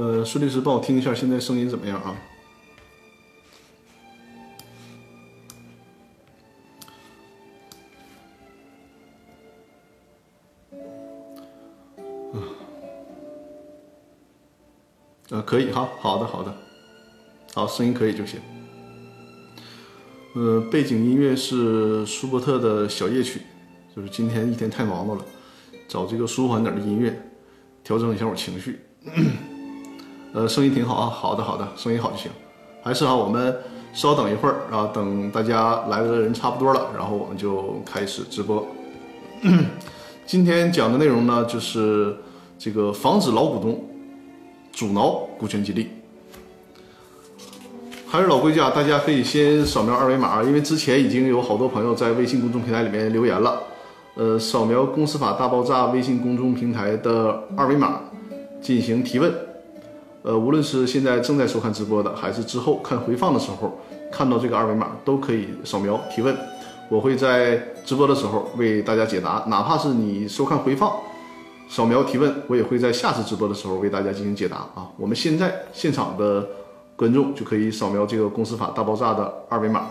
[0.00, 2.16] 呃，孙律师帮我听一下，现在声音怎么样啊？
[15.28, 16.56] 呃，可以哈，好的好的，
[17.52, 18.40] 好，声音可以就行。
[20.34, 23.42] 呃，背景音乐是舒伯特的小夜曲，
[23.94, 25.22] 就是今天一天太忙碌了，
[25.86, 27.20] 找这个舒缓点的音乐，
[27.84, 28.80] 调整一下我情绪。
[30.32, 32.30] 呃，声音挺好啊，好的好的，声音好就行。
[32.82, 33.56] 还是啊，我们
[33.92, 38.66] 稍等一会儿啊，等大家来的人差不多了，然后我们就开始直播。
[40.26, 42.16] 今天讲的内容呢，就是
[42.58, 43.84] 这个防止老股东。
[44.72, 45.90] 阻挠股权激励，
[48.06, 53.60] 还是老规矩啊，大家可以先扫描二维码，因为之前已经有好多朋友在微信公众平台里面留言了。
[54.14, 58.00] 呃，扫描《公司法大爆炸》微信公众平台的二维码
[58.62, 59.34] 进行提问。
[60.22, 63.78] 呃，无论是现在正在收看直播的，还是之后看回放的时候
[64.12, 66.36] 看到这个二维码，都可以扫描提问。
[66.88, 70.92] 我会在直播的时候为大家解答，哪怕是你收看回放。
[71.68, 74.90] 扫描提问，我也会在下次直播的时候为大家进行解答啊。
[74.96, 76.46] 我们现在现场的
[76.96, 79.86] 观众就可以扫描这个《公司法大爆炸》的二维码，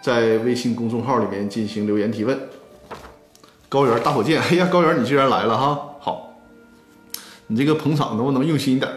[0.00, 2.38] 在微信公众号里面进行留言提问。
[3.68, 5.76] 高原大火箭，哎呀，高原你居然来了哈！
[5.98, 6.32] 好，
[7.48, 8.88] 你这个捧场能不能用心一点？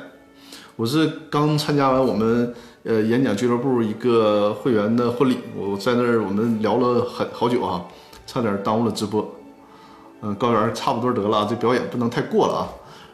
[0.80, 7.84] 我是刚参加完我们呃演讲俱乐部一个会员的婚礼，我在那儿我们聊了很好久啊，
[8.26, 9.30] 差点耽误了直播。
[10.22, 12.64] 嗯，高原差不多得了，这表演不能太过了啊！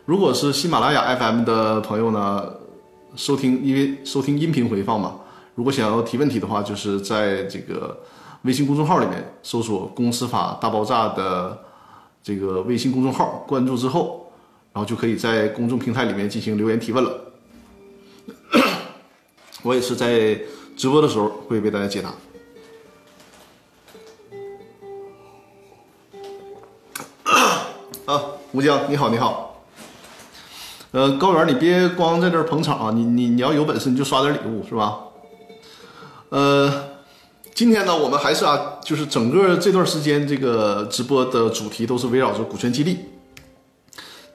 [0.05, 2.45] 如果是喜马拉雅 FM 的朋友呢，
[3.15, 5.15] 收听因为收听音频回放嘛，
[5.55, 7.97] 如果想要提问题的话，就是在这个
[8.43, 11.57] 微信公众号里面搜索“公司法大爆炸”的
[12.21, 14.27] 这个微信公众号，关注之后，
[14.71, 17.24] 然后就可以在公众平台里面进行留言提问了。
[19.65, 20.39] 我也是在
[20.77, 22.13] 直播的时候会为大家解答。
[28.05, 28.21] 啊，
[28.51, 29.63] 吴江，你好，你好。
[30.91, 34.99] 呃，高原，你别光在这捧场啊，你你你要有本事你就刷点礼物是吧？
[36.29, 36.91] 呃，
[37.55, 42.99] 今天呢，我们还是啊，就是整个这段时间这个直播的主题都是围绕着股权激励。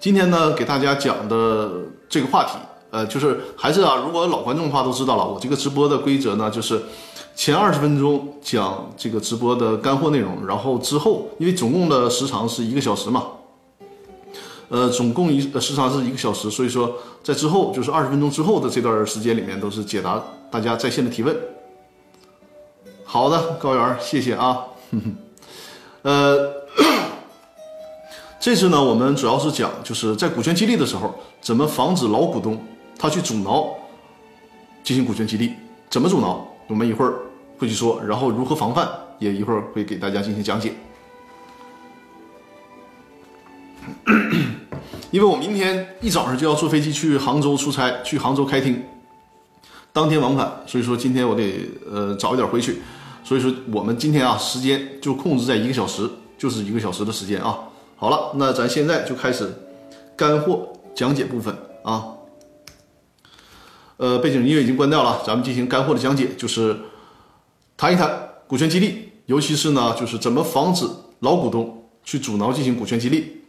[0.00, 1.70] 今天呢，给大家讲的
[2.08, 2.58] 这个话题，
[2.90, 6.82] 呃，就是还是啊，如果老观众的话都知道了，我这个直播的规则呢，就是
[7.34, 13.24] 前二十分钟讲这个直播的干货内容，然后之后因为总共的时长是一个小时嘛。
[14.68, 21.36] 呃，总共一时长是一个小时，所以说在之后就是二十分钟之后的这段时间里面，都是解答大家在线的提问。
[23.04, 24.64] 好的，高原，谢谢啊。
[26.02, 26.52] 呃，
[28.38, 32.56] 这次呢，我们主要是讲就是在股权激励的时候，怎么防止老股东
[33.00, 33.74] 他去阻挠
[34.82, 35.54] 进行股权激励，
[35.88, 37.14] 怎么阻挠，我们一会儿
[37.58, 38.86] 会去说，然后如何防范，
[39.18, 40.74] 也一会儿会给大家进行讲解。
[45.10, 48.84] 因为我明天一早上就要坐飞机去杭州出差，去杭州开庭，
[49.94, 52.82] 当天往返，所以说今天我得呃早一点回去，
[53.24, 56.06] 所以说我们今天啊时间就控制在一个小时，
[56.36, 57.60] 就是一个小时的时间啊。
[57.96, 59.50] 好了，那咱现在就开始
[60.14, 62.16] 干货讲解部分啊。
[64.00, 66.74] 呃，背景音乐已经关掉了，咱们进行干货的讲解，就是
[67.76, 70.88] 谈一谈股权激励，尤其是呢就是怎么防止
[71.18, 73.42] 老股东去阻挠进行股权激励。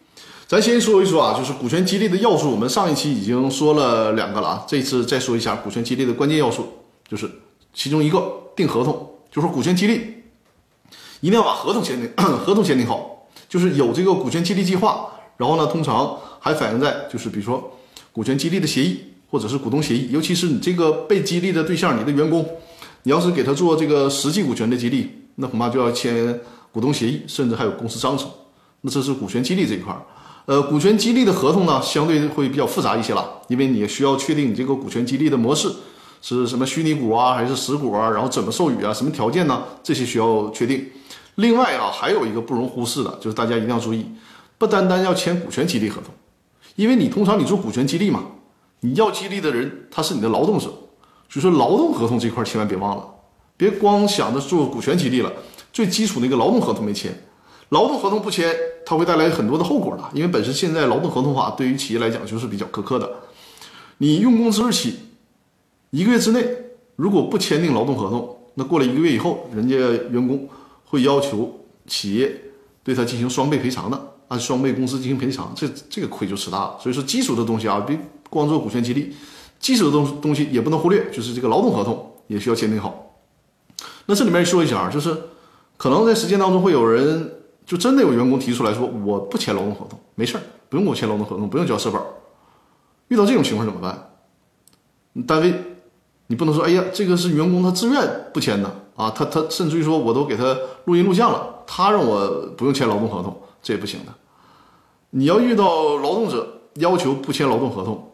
[0.48, 2.52] 咱先说一说啊，就是股权激励的要素。
[2.52, 6.68] 我们上一期已经说了两个了啊，这次再说一下股权激励的关键要素，
[7.08, 7.32] 就是
[7.74, 10.16] 其中一个定合同，就是股权激励
[11.22, 12.12] 一定要把合同签订，
[12.44, 17.78] 合同签订好，就是有这个股权激励计划，然后呢，通常还反映在就是比如说
[18.12, 22.46] 股权激励的协议或者是股东协议，尤其是你这个被激励的对象，你的员工，
[23.04, 26.38] 你要是给他做这个实际股权的激励，那恐怕就要签
[26.74, 28.30] 股东协议，甚至还有公司章程，
[28.82, 30.02] 那这是股权激励这一块儿。
[30.48, 35.72] 呃，股权激励的合同呢，相对会比较复杂一些了，因为你需要确定你这个股权激励的模式
[36.22, 39.64] 是什么虚拟股啊，还是实股啊，然后怎么授予啊，什么条件呢？
[39.82, 40.86] 这些需要确定。
[41.36, 44.06] 另外啊，还有一个不容忽视的，就是大家一定要注意，
[44.58, 46.14] 不单单要签股权激励合同，
[46.76, 48.24] 因为你通常你做股权激励嘛，
[48.82, 50.66] 你要激励的人他是你的劳动者，
[51.30, 53.06] 所以说劳动合同这块千万别忘了，
[53.56, 55.32] 别光想着做股权激励了，
[55.72, 57.16] 最基础的一个劳动合同没签。
[57.70, 58.54] 劳动合同不签，
[58.86, 60.04] 它会带来很多的后果的。
[60.14, 63.10] 因为本身现在劳动合同法对于企业来讲就是比较苛刻的。
[64.00, 65.00] 你用工之日起
[65.92, 66.46] 一个月之内，
[66.98, 70.50] 如果不签订劳动合同，那过了一个月以后，人家员工
[70.84, 72.36] 会要求企业
[72.84, 76.78] 对他进行双倍赔偿的，按双倍工资进行赔偿，这这个亏就吃大了。
[76.82, 77.98] 所以说基础的东西啊，别
[78.32, 79.14] 光做股权激励，
[79.60, 83.14] 基础的东东西也不能忽略，就是这个劳动合同也需要签订好。
[84.06, 85.16] 那这里面说一下啊，就是
[85.76, 92.02] 可能在实践当中会有人就真的有员工提出来说，我不签劳动合同，没事儿，不用给我签劳动合同，不用交社保。
[93.10, 95.26] 遇到这种情况怎么办？
[95.28, 95.54] 单位
[96.28, 104.14] 你不能说，哎呀，这个是员工他自愿不签的啊，他他甚至于说我都给他录音录像了，他让我不用签劳动合同，这也不行的。
[105.10, 108.11] 你要遇到劳动者要求不签劳动合同，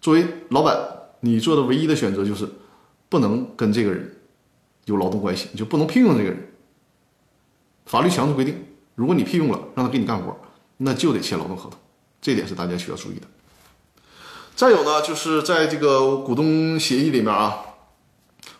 [0.00, 0.76] 作为老板，
[1.20, 2.48] 你做的唯一的选择就是
[3.08, 4.16] 不能跟这个人
[4.86, 6.52] 有劳动关系，你就不能聘用这个人。
[7.86, 8.54] 法律强制规定，
[8.94, 10.36] 如果你聘用了，让他给你干活，
[10.78, 11.78] 那就得签劳动合同，
[12.22, 13.26] 这点是大家需要注意的。
[14.54, 17.58] 再有呢，就是在这个股东协议里面啊，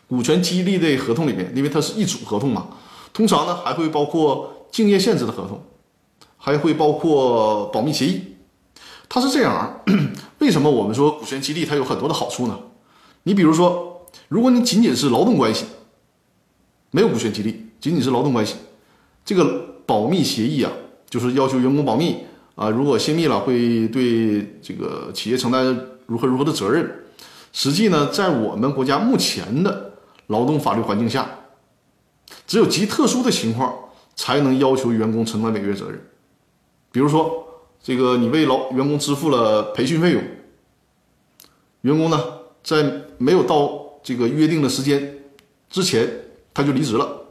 [0.09, 2.69] 股权激励的合同里面，因为它是一组合同嘛，
[3.13, 5.63] 通常呢还会包括竞业限制的合同，
[6.37, 8.37] 还会包括保密协议。
[9.09, 9.81] 它是这样啊，
[10.41, 12.59] 为什么我们说股权激励它有很多的好处呢？
[13.23, 15.65] 你比如说，如果你仅仅是劳动关系，
[16.91, 18.57] 没有股权激励，仅仅是劳动关系，
[19.25, 20.73] 这个保密协议啊，
[21.09, 22.25] 就是要求员工保密。
[22.57, 27.05] 啊，如果泄密了，会对这个企业承担如何如何的责任？
[27.53, 29.93] 实际呢，在我们国家目前的
[30.27, 31.27] 劳动法律环境下，
[32.47, 33.75] 只有极特殊的情况
[34.15, 35.99] 才能要求员工承担违约责任。
[36.93, 37.47] 比如说，
[37.83, 40.23] 这个你为劳员工支付了培训费用，
[41.83, 42.23] 员工呢
[42.63, 45.19] 在没有到这个约定的时间
[45.69, 46.09] 之前
[46.53, 47.23] 他就离职了，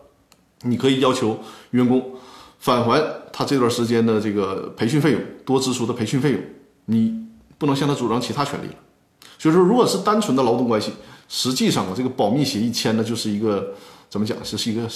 [0.61, 1.39] 你可以要求
[1.71, 2.15] 员工。
[2.59, 3.01] 返还
[3.31, 6.41] 他这段时间的这个培训费用，多支出的培训费用，
[6.87, 7.25] 你
[7.57, 8.73] 不能向他主张其他权利了。
[9.37, 10.91] 所以说，如果是单纯的劳动关系，
[11.29, 13.73] 实际上啊，这个保密协议签的就是一个
[14.09, 14.89] 怎么讲，是是一个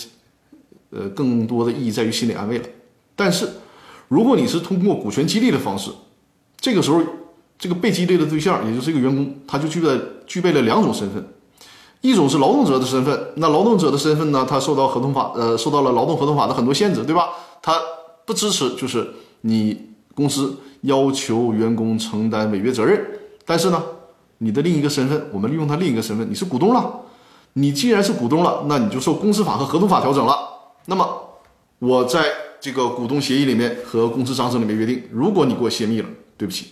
[0.90, 2.66] 呃，更多的意义在于心理安慰了。
[3.16, 3.50] 但是，
[4.14, 5.90] 如果你是通过股权激励的方式，
[6.62, 7.02] 这个时候
[7.58, 9.90] 这个被激励的对象，也就是这个员工，他就具备
[10.28, 11.28] 具备了两种身份。
[12.02, 14.46] 一种是劳动者的身份，那劳动者的身份呢？
[14.48, 17.30] 他受到合同法，呃，受到了劳动合同法的很多限制，对吧？
[17.60, 17.74] 他
[18.24, 19.10] 不支持，就是
[19.42, 23.04] 你公司要求员工承担违约责任。
[23.48, 23.82] 但是呢，
[24.38, 27.00] 你的另一个身份，我们利用他另一个身份，你是股东了。
[27.54, 30.38] 你既然是股东了，那你就受公司法和合同法调整了。
[30.86, 31.08] 那么，
[31.80, 32.26] 我在
[32.64, 36.08] 这个股东协议里面和公司章程里面约定，如果你给我泄密了，
[36.38, 36.68] 对不起，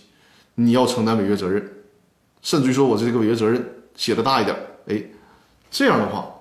[0.54, 1.62] 你要承担违约责任，
[2.40, 3.62] 甚至于说我这个违约责任
[3.94, 4.56] 写的大一点，
[4.86, 5.04] 哎。
[5.70, 6.34] 这样的话，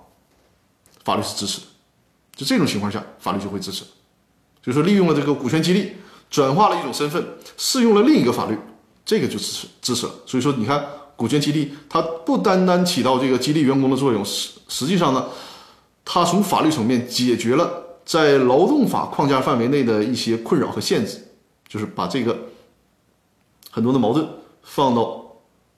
[1.03, 1.68] 法律是支持的。
[2.33, 3.83] 就这种情况下，法律就会支持。
[4.63, 5.97] 就是，利用了这个股权激励，
[6.30, 7.21] 转化了一种身份，
[7.57, 8.57] 适用了另一个法律，
[9.04, 10.13] 这个就支持支持了。
[10.25, 10.86] 所以说，你看，
[11.18, 15.27] 股权激励它不单单起到这个激励员工的作用，实实际上呢，
[16.06, 17.81] 它从法律层面解决了
[18.11, 21.17] 在劳动法框架范围内的一些困扰和限制，
[21.65, 22.37] 就是把这个
[23.69, 24.27] 很多的矛盾
[24.63, 25.25] 放到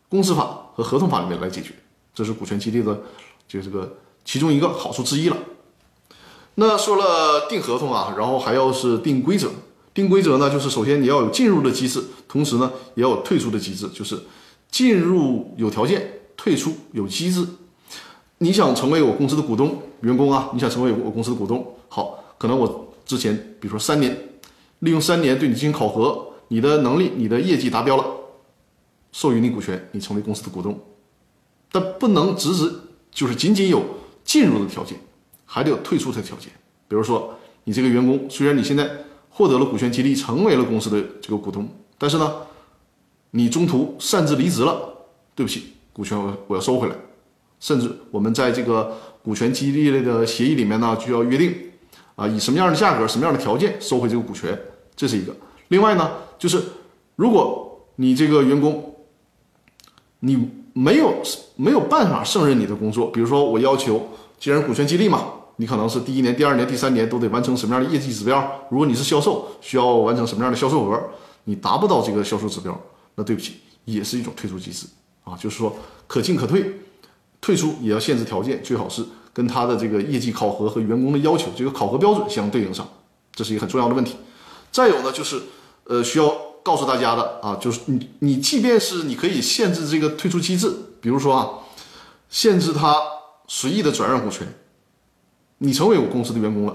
[0.09, 1.75] 公司法和合同法里面来解决。
[2.11, 2.99] 这是股权激励的。
[3.47, 5.37] 就这个其中一个好处之一了。
[6.55, 9.51] 那说了定合同啊，然后还要是定规则。
[9.93, 13.87] 定规则呢，就是首先你要有进入的机制，同时呢也要有退出的机制。
[13.89, 14.19] 就是
[14.71, 17.45] 进入有条件，退出有机制。
[18.39, 20.49] 你想成为我公司的股东员工啊？
[20.51, 24.17] 你想成为我公司的股东，好，可能我之前比如说三年，
[24.79, 28.05] 利用三年对你进行考核，你的能力、你的业绩达标了，
[29.13, 30.77] 授予你股权，你成为公司的股东。
[31.71, 32.69] 但不能直直。
[33.09, 33.81] 就是仅仅有
[34.25, 34.97] 进入的条件，
[35.45, 36.51] 还得有退出的条件。
[36.89, 37.33] 比如说，
[37.63, 38.89] 你这个员工虽然你现在
[39.29, 42.33] 获得了股权激励，成为了公司的这个股东，但是呢，
[43.31, 46.95] 你中途擅自离职了，对不起，股权我我要收回来。
[47.61, 51.55] 甚至我们在这个股权激励类的协议里面呢，就要约定
[52.15, 54.59] 啊，以什么样的价格、什么样的条件收回这个股权，
[54.95, 55.35] 这是一个。
[55.69, 56.61] 另外呢，就是
[57.15, 58.95] 如果你这个员工，
[60.19, 60.49] 你。
[60.75, 61.21] 没有
[61.55, 64.07] 没有办法胜任你的工作，比如说我要求，
[64.39, 65.25] 既然股权激励嘛，
[65.57, 68.65] 你可能是第一年、第二年、第三年都得完成什么样的业绩指标？
[68.71, 70.99] 如果你是销售，需要完成什么样的销售额？
[71.43, 72.75] 你达不到这个销售指标，
[73.13, 74.87] 那对不起，也是一种退出机制
[75.23, 75.75] 啊，就是说
[76.07, 76.65] 可进可退，
[77.39, 82.87] 退出也要限制条件，最好是跟他的这个业绩考核和员工的要求这个考核标准相对应上，
[83.33, 84.15] 这是一个很重要的问题。
[84.71, 85.41] 再有呢，就是
[85.85, 86.33] 呃需要。
[86.63, 91.49] 告诉大家的啊，就是你你即便是你可以限制这个退出机制，比如说啊，
[92.29, 92.95] 限制他
[93.49, 94.47] 随意的转让股权。
[95.57, 96.73] 你成为我公司的员工了，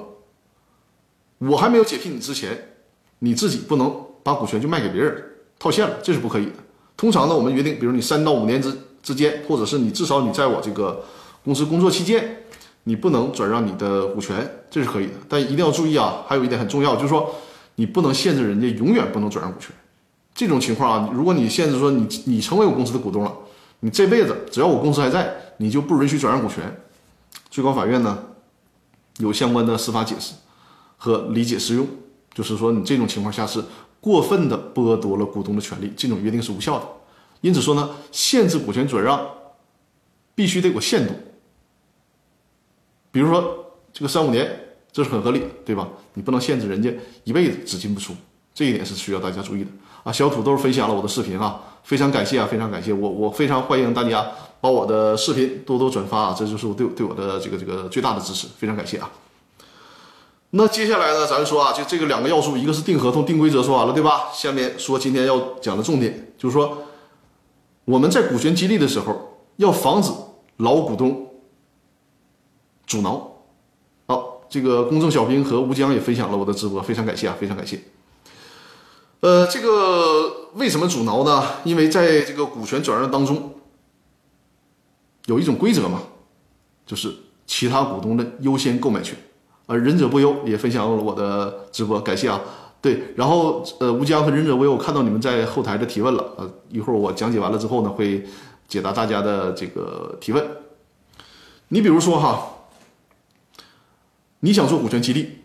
[1.39, 2.75] 我还没有解聘你之前，
[3.21, 5.25] 你自己不能把股权就卖给别人
[5.59, 6.53] 套现了，这是不可以的。
[6.95, 8.71] 通常呢，我们约定，比如你三到五年之
[9.03, 11.03] 之间，或者是你至少你在我这个
[11.43, 12.45] 公司工作期间，
[12.89, 14.35] 你不能转让你的股权，
[14.71, 15.13] 这是可以的。
[15.29, 17.31] 但一定要注意啊，还有一点很重要，就是说。
[17.81, 19.71] 你不能限制人家永远不能转让股权，
[20.35, 23.33] 这种情况啊，如果你限制说你你成为我公司的股东了，
[23.79, 26.77] 你这辈子只要我公司还在，你就不允许转让股权。
[27.49, 28.19] 最高法院呢
[29.19, 30.35] 有相关的司法解释
[30.97, 31.87] 和理解适用，
[32.35, 33.63] 就是说你这种情况下是
[34.01, 36.85] 过分的剥夺了股东的权利，这种约定是无效的。
[37.43, 39.25] 因此说呢，限制股权转让
[40.35, 41.15] 必须得有限度。
[43.11, 44.49] 比如说这个三五年，
[44.93, 45.89] 这是很合理的，对吧？
[46.15, 46.93] 你不能限制人家
[47.25, 48.15] 一辈子只进不出，
[48.55, 49.71] 这一点是需要大家注意的
[50.03, 50.13] 啊。
[50.13, 54.27] 小土豆分享了我的视频啊，非常感谢啊，非常感谢我，我非常欢迎大家
[54.61, 59.11] 把我的视频多多转发啊，这就是我对对我的这个这个最大的支持，非常感谢啊。
[60.51, 64.29] 那接下来呢，咱说啊，就这个两个要素，一个是定合同、定规则，说完了，对吧？
[64.33, 66.79] 下面说今天要讲的重点，就是说
[67.85, 70.11] 我们在股权激励的时候，要防止
[70.57, 71.28] 老股东。
[72.89, 73.31] 阻挠，
[74.07, 77.79] 好，这个公众小兵和吴江也分享了我的直播，非常感谢啊，非常感谢。
[79.21, 81.45] 呃，这个为什么阻挠呢？
[81.65, 83.53] 因为在这个股权转让当中，
[85.27, 86.01] 有一种规则嘛，
[86.87, 87.15] 就是
[87.47, 89.15] 其他股东的优先购买权。
[89.67, 92.41] 而，忍者不忧也分享了我的直播，感谢啊。
[92.81, 98.25] 对，然后呃，吴江和忍者不忧，我看到你们在后台的提问了，呃，一会儿我讲解完了之后呢，会
[98.67, 100.43] 解答大家的这个提问。
[101.69, 102.55] 你比如说哈。
[104.41, 105.39] 你想做股权激励，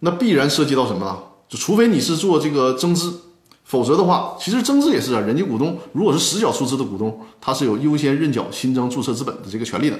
[0.00, 1.18] 那必然涉及到什么呢？
[1.48, 3.20] 就除非你是做这个增资，
[3.64, 5.20] 否则的话，其实增资也是啊。
[5.20, 9.98] 人家股东如果是实缴出资的股东，他是有优先认缴新增注册资本的这个权利的。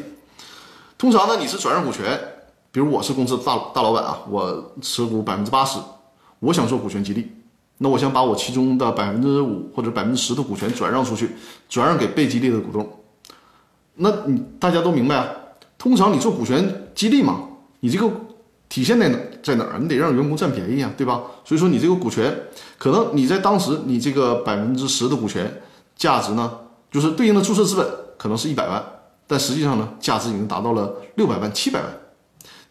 [0.96, 2.18] 通常呢，你是转让股权，
[2.70, 5.78] 比如我是公司的大大老板啊，我持股百分之八十，
[6.40, 7.30] 我想做股权激励，
[7.78, 11.30] 那我想把我其中的百分之五或者百分之十的股权转让出去，
[11.68, 12.86] 转让给被激励的股东。
[13.96, 15.28] 那你大家都明白啊？
[15.76, 17.47] 通常你做股权激励嘛。
[17.80, 18.10] 你这个
[18.68, 19.78] 体现在哪在哪儿？
[19.78, 21.22] 你得让员工占便宜啊，对吧？
[21.44, 22.36] 所以说你这个股权，
[22.76, 25.62] 可能你在当时你这个百分之十的股权
[25.96, 26.58] 价值呢，
[26.90, 27.86] 就是对应的注册资本
[28.18, 28.84] 可能是一百万，
[29.26, 31.88] 但实际上呢，价值已经达到了六百万、七百万。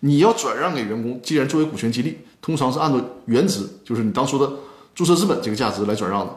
[0.02, 4.52] 你要转让给员工，既然作为股权激励，通常是按照原值，就是你当初的
[4.94, 6.34] 注册资本这个价值来转让的。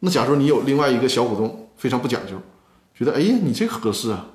[0.00, 2.34] 那假如你有另外一个小股东非常不讲究，
[2.94, 4.26] 觉得哎呀你这个合适啊，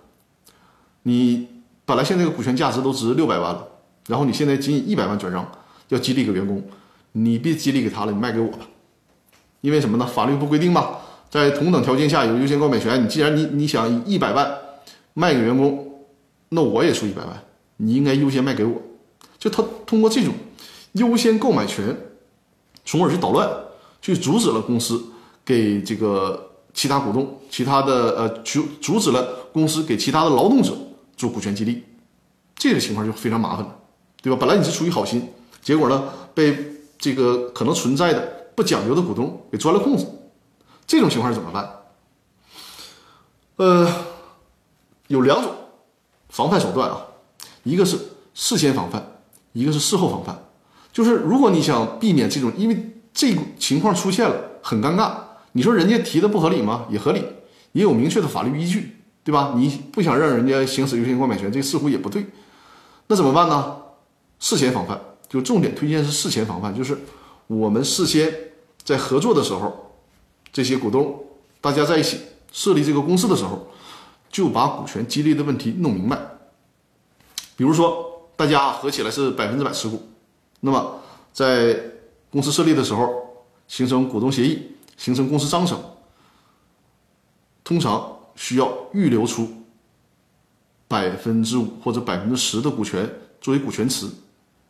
[1.03, 1.48] 你。
[1.89, 3.67] 本来现在这个股权价值都值六百万了，
[4.05, 5.43] 然后你现在仅一百万转让，
[5.87, 6.61] 要激励给员工，
[7.13, 8.59] 你别激励给他了，你卖给我吧。
[9.61, 10.05] 因为什么呢？
[10.05, 10.97] 法律不规定嘛，
[11.31, 13.03] 在同等条件下有优先购买权。
[13.03, 14.55] 你既然你你想以一百万
[15.15, 16.05] 卖给员工，
[16.49, 17.43] 那我也出一百万，
[17.77, 18.79] 你应该优先卖给我。
[19.39, 20.31] 就他通过这种
[20.91, 21.97] 优先购买权，
[22.85, 23.49] 从而去捣乱，
[23.99, 25.03] 去阻止了公司
[25.43, 30.71] 给这个其他股东、其他的呃阻阻止了公司给其他的劳动者。
[31.19, 31.83] 做股权激励，
[32.55, 33.75] 这个情况就非常麻烦了，
[34.21, 34.37] 对吧？
[34.39, 35.29] 本来你是出于好心，
[35.61, 36.57] 结果呢被
[36.97, 38.21] 这个可能存在的
[38.55, 40.07] 不讲究的股东给钻了空子，
[40.87, 41.69] 这种情况怎么办？
[43.57, 43.93] 呃，
[45.07, 45.53] 有两种
[46.29, 47.05] 防范手段啊，
[47.63, 47.99] 一个是
[48.33, 49.05] 事先防范，
[49.51, 50.41] 一个是事后防范。
[50.93, 55.15] 就是如果你想避免这种，因为这情况出现了很尴尬，
[55.51, 56.85] 你说人家提的不合理吗？
[56.89, 57.25] 也合理，
[57.73, 58.95] 也有明确的法律依据。
[59.23, 59.53] 对吧？
[59.55, 62.25] 你不想让人家行使优先购买权，这似乎也不对。
[63.07, 63.77] 那怎么办呢？
[64.39, 66.97] 事前防范，就重点推荐是事前防范，就是
[67.47, 68.33] 我们事先
[68.83, 69.91] 在合作的时候，
[70.51, 71.23] 这些股东
[71.59, 72.19] 大家在一起
[72.51, 73.67] 设立这个公司的时候，
[74.29, 76.17] 就把股权激励的问题弄明白。
[77.55, 80.01] 比如说，大家合起来是百分之百持股，
[80.61, 81.01] 那么
[81.33, 81.77] 在
[82.31, 83.11] 公司设立的时候
[83.67, 85.77] 形成股东协议，形成公司章程，
[87.63, 88.18] 通常。
[88.39, 89.49] 需要预留出
[90.87, 93.07] 百分之五或者百分之十的股权
[93.41, 94.07] 作为股权池，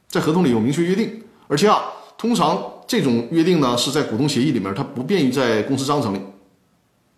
[0.07, 1.79] 在合同里有明确约定，而且啊，
[2.17, 6.17] 通常这种约定呢是在股东协议里面，它不便于在公司章程里，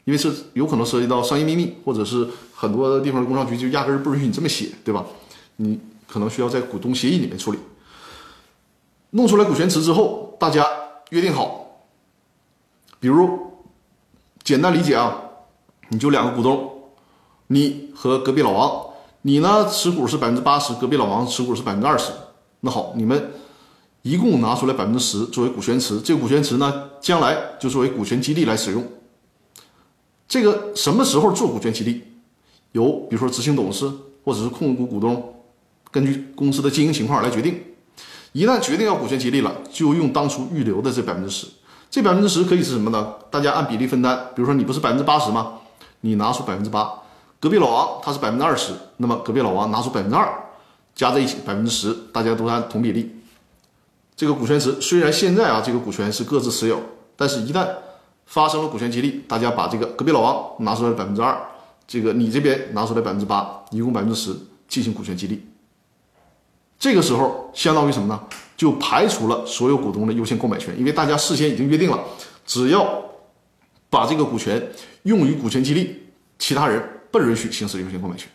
[0.04, 5.06] 因为是有可能涉及到商业秘密，或者是很多地方的工商局就压根儿不允许你这么写，对吧？
[5.56, 7.60] 你可能需要在股东协议里面处理。
[9.12, 10.66] 弄出来股权池之后，大家
[11.12, 11.80] 约定好，
[13.00, 13.54] 比如
[14.44, 15.30] 简单理解啊。
[15.92, 16.72] 你就两个股东，
[17.48, 18.86] 你和隔壁老王，
[19.24, 22.14] 你呢持股是百分之八十，隔壁老王持股是百分之二十。
[22.62, 23.32] 那好，你们
[24.02, 28.82] 一共拿出来百分之十作为股权池，这个股权池呢，将来就作为股权激励来使用。
[30.30, 32.02] 这个什么时候做股权激励，
[32.72, 33.92] 由比如说执行董事
[34.24, 35.36] 或者是控股股东
[35.92, 37.62] 根据公司的经营情况来决定。
[38.32, 41.48] 一旦决定要股权激励了，就用当初预留的这百分之十。
[41.90, 43.16] 这百分之十可以是什么呢？
[43.30, 44.18] 大家按比例分担。
[44.34, 45.56] 比如说你不是百分之八十吗？
[46.02, 46.92] 你拿出百分之八，
[47.40, 50.28] 隔壁老王他是百分之二十，那么隔壁老王拿出百分之二，
[50.94, 53.16] 加在一起百分之十，大家都按同比例。
[54.16, 56.80] 这个股权池虽然现在啊这个股权是各自持有，
[57.16, 57.68] 但是，一旦
[58.26, 61.36] 发生了股权激励，大家把这个隔壁老王拿出来百分之二，
[61.88, 64.36] 这个你这边拿出来百分之八，一共百分之十
[64.68, 65.44] 进行股权激励。
[66.78, 68.20] 这个时候相当于什么呢？
[68.58, 72.00] 就排除了所有股东的优先购买权，因为大家事先已经约定了，
[72.46, 73.02] 只要
[73.92, 74.72] 把这个股权
[75.04, 75.98] 用于股权激励，
[76.40, 76.82] 其他人
[77.12, 78.28] 不允许行使优先购买权，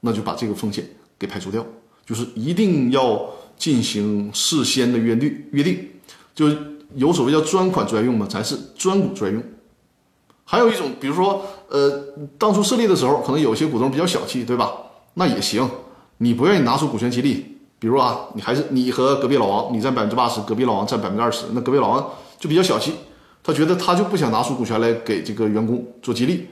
[0.00, 1.66] 那就把这个风险给排除掉。
[2.04, 3.24] 就是一定要
[3.56, 5.88] 进行事先的约定，约定
[6.34, 6.48] 就
[6.94, 9.42] 有所谓叫专款专用嘛，咱是专股专用。
[10.44, 14.72] 还有一种，比如说，呃，当初设立的时候，可能有些股东比较小气，对吧？
[15.14, 15.66] 那也行，
[16.18, 22.92] 你不愿意拿出股权激励，比如啊，你还是你和隔壁老王，你占百分之八十，隔壁老王占百分之二十，那隔壁老王就比较小气，
[23.42, 26.48] 他觉得他就不想拿出股权来给这个员工做激励，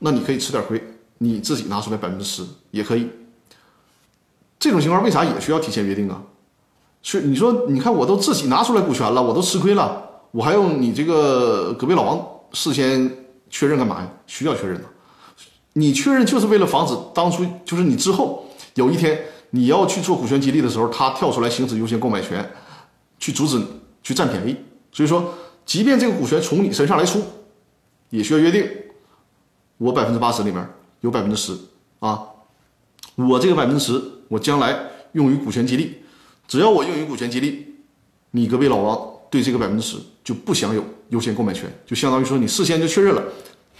[0.00, 0.82] 那你可以吃点亏，
[1.18, 3.08] 你自己拿出来百分之十也可以。
[4.58, 6.22] 这种情况为啥也需要提前约定啊？
[7.02, 10.02] 是你说，你看我都自己拿出来股权了，我都吃亏了，
[10.32, 13.10] 我还用你这个隔壁老王事先
[13.48, 14.10] 确认干嘛呀？
[14.26, 14.84] 需要确认的，
[15.74, 19.18] 你确认就是为了防止当初就是你之后有一天
[19.50, 22.50] 你要去做股权激励的时候，他跳出来行使优先购买权，
[23.18, 23.66] 去阻止你
[24.02, 24.56] 去占便宜。
[24.90, 25.32] 所以说，
[25.66, 27.22] 即便这个股权从你身上来出，
[28.08, 28.66] 也需要约定，
[29.76, 30.66] 我百分之八十里面
[31.02, 31.52] 有百分之十
[31.98, 32.26] 啊，
[33.16, 34.00] 我这个百分之十。
[34.28, 34.76] 我将来
[35.12, 36.02] 用于股权激励，
[36.48, 37.76] 只要我用于股权激励，
[38.32, 43.22] 你隔壁老王对这个百分之十就不享有优先购买权，就相当于说你事先就确认了，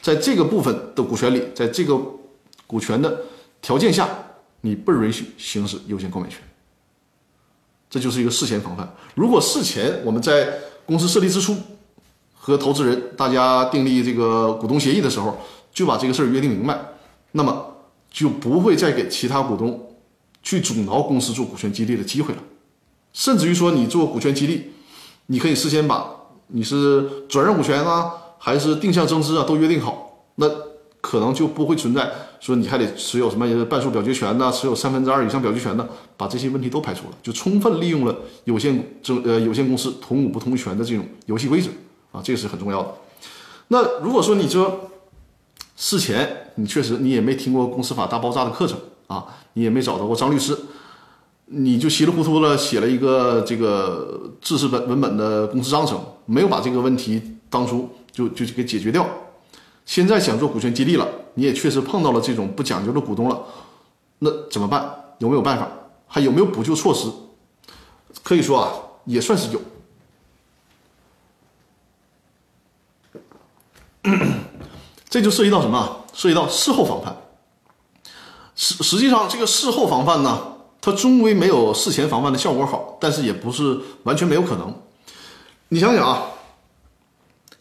[0.00, 2.00] 在这个部分的股权里，在这个
[2.64, 3.23] 股权的
[3.61, 4.09] 条件下，
[4.61, 6.38] 你不允许行使优先购买权。
[7.90, 8.88] 这就是一个事前防范。
[9.16, 11.57] 如果事前我们在公司设立之初
[12.47, 15.37] 和投资人大家订立这个股东协议的时候，
[15.75, 16.78] 就把这个事儿约定明白，
[17.32, 17.75] 那么
[18.09, 19.82] 就不会再给其他股东。
[20.45, 22.41] 去阻挠公司做股权激励的机会了，
[23.13, 24.71] 甚至于说你做股权激励，
[25.26, 26.09] 你可以事先把
[26.47, 30.49] 你是转让股权啊，还是定向增资啊，都约定好，那
[31.00, 35.85] 可能就不会存在说你还得持有什么半数表决权呐，持有三分之二以上表决权的，
[36.17, 41.69] 把这些问题都排除了，就充分利用了有限争呃有限公司同股不同权的这种游戏规则
[42.12, 42.95] 啊，这个是很重要的。
[43.69, 44.90] 那如果说你说
[45.76, 48.78] 事前你确实你也没听过公司法大爆炸的课程。
[49.08, 50.58] 啊，你也没找到过张律师，
[51.45, 59.06] 你就稀里糊涂的写了一个这个制式本文本的公司章程，没有把这个问题当初就就给解决掉。
[59.84, 63.40] 现在想做股权激励了，你也确实碰到了这种不讲究的股东了，
[64.19, 64.92] 那怎么办？
[65.19, 65.69] 有没有办法？
[66.08, 67.08] 还有没有补救措施？
[68.25, 68.73] 可以说啊，
[69.04, 69.60] 也算是有。
[75.08, 76.04] 这就涉及到什么？
[76.12, 77.16] 涉及到事后防范。
[78.54, 80.40] 实实际上，这个事后防范呢，
[80.80, 84.75] 它终归没有事前防范的效果好，但是也不是完全没有可能。
[85.69, 86.23] 你想想啊，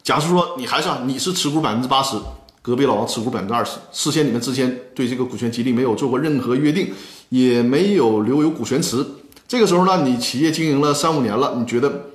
[0.02, 2.16] 假设说你还是啊你是持股百分之八十，
[2.62, 6.94] 隔壁老王持股百分之二十，事先你们之间对这个股权激励没有做过任何约定，
[7.28, 9.04] 也没有留有股权池。
[9.46, 12.06] 这个时候呢，你企业经营了三五年了，你觉得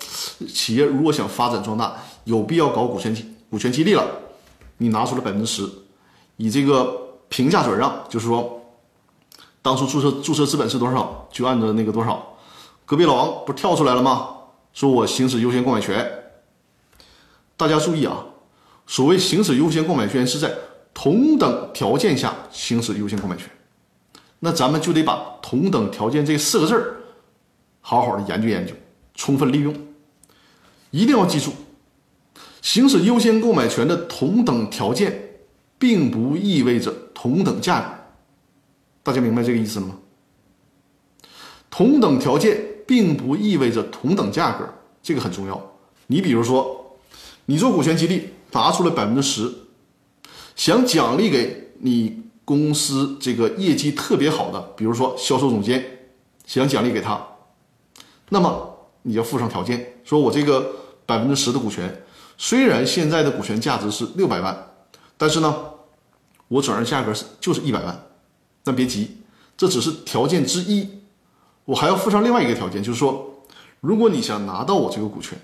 [0.52, 4.06] 企业如果想发展壮大，有必要搞股权激股权激励了，
[4.82, 5.70] 你拿出了百分之十，
[6.38, 6.92] 以这个
[7.30, 8.58] 平价转让，就是说。
[9.62, 12.36] 当初注册注册资本是多少，就按照那个多少。
[12.84, 14.30] 隔壁老王不是跳出来了吗？
[14.74, 16.12] 说我行使优先购买权。
[17.56, 18.26] 大家注意啊，
[18.88, 20.52] 所谓行使优先购买权是在
[20.96, 23.48] 同等条件下行使优先购买权。
[24.40, 26.96] 那咱们就得把同等条件这四个字儿
[27.82, 28.74] 好好的研究研究，
[29.14, 29.72] 充分利用。
[30.90, 31.52] 一定要记住，
[32.62, 35.40] 行使优先购买权的同等条件，
[35.78, 37.88] 并不意味着同等价格。
[39.04, 39.98] 大家明白这个意思了吗？
[41.70, 44.70] 同等条件并不意味着同等价格，
[45.02, 45.60] 这个很重要。
[46.08, 46.98] 你比如说，
[47.46, 49.52] 你做股权激励拿出了百分之十，
[50.56, 55.84] 想奖励给你公司这个业绩特别好的，比如说销售总监，
[56.46, 57.26] 想奖励给他，
[58.30, 62.04] 那么你要附上条件，说我这个百分之十的股权，
[62.44, 64.74] 虽然现在的股权价值是六百万，
[65.16, 65.56] 但是呢，
[66.48, 68.08] 我转让价格是就是一百万。
[68.64, 69.18] 但别急，
[69.56, 70.90] 这只是条件之一，
[71.66, 73.44] 我还要附上另外一个条件，就是说，
[73.80, 75.38] 如果你想拿到我这个股权，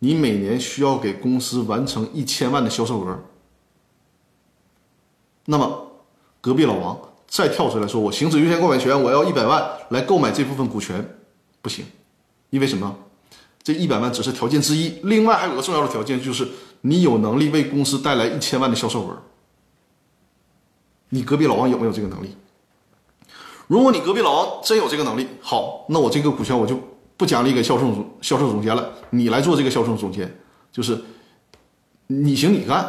[0.00, 3.20] 你每年需要给公司完成一千万的销售额，
[5.44, 5.92] 那么
[6.40, 11.08] 隔壁老王再跳出来说，我行使优先购买权，我要一百万来购买这部分股权，
[11.62, 11.86] 不行，
[12.50, 12.96] 因为什么？
[13.66, 16.46] 这一百万只是条件之一，另外还有个重要的条件，就是
[16.82, 19.20] 你有能力为公司带来一千万的销售额。
[21.08, 22.36] 你隔壁老王有没有这个能力？
[23.66, 26.80] 如果你隔壁老王真有这个能力，好，那我这个股权我就
[27.16, 30.32] 不奖励给销售总销售总监了，你来做这个销售总监，
[30.70, 30.96] 就是
[32.06, 32.88] 你行你干，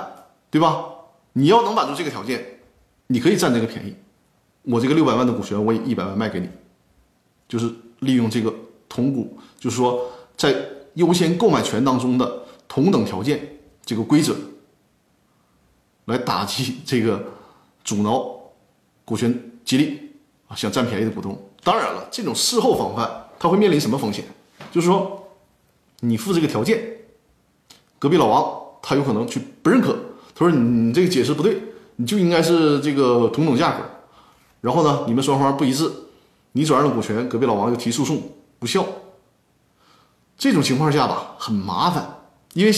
[0.52, 0.86] 对吧？
[1.34, 2.60] 你要能满足这个条件，
[3.08, 3.96] 你可以占这个便宜。
[4.62, 6.48] 我这个六百万的股权，我以一百万卖给你，
[7.48, 8.54] 就是利用这个
[8.88, 10.08] 同股，就是说
[10.38, 10.56] 在
[10.94, 14.36] 优先购买权当中的同等条件这个规则，
[16.06, 17.22] 来打击这个
[17.84, 18.40] 阻挠
[19.04, 20.00] 股权激励
[20.48, 21.38] 啊想占便宜的股东。
[21.64, 24.24] 当然了，这种事后防范，它会面临什么风险？
[24.72, 25.28] 就是说，
[26.02, 26.82] 你付这个条件，
[28.00, 29.98] 隔壁老王他有可能去不认可，
[30.36, 31.62] 他说你这个解释不对，
[31.96, 33.84] 你就应该是这个同等价格。
[34.62, 35.92] 然后呢，你们双方不一致，
[36.54, 38.22] 你转让了股权，隔壁老王又提诉讼
[38.62, 38.86] 无效。
[40.38, 42.08] 这种情况下吧，很麻烦，
[42.54, 42.72] 因为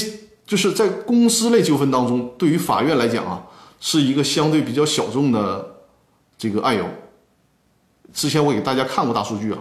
[0.46, 3.44] 就是在公司类纠纷当中，对于法院来讲啊，
[3.80, 5.84] 是一个相对比较小众的
[6.38, 6.86] 这个案由。
[8.14, 9.60] 之前我给大家看过大数据啊，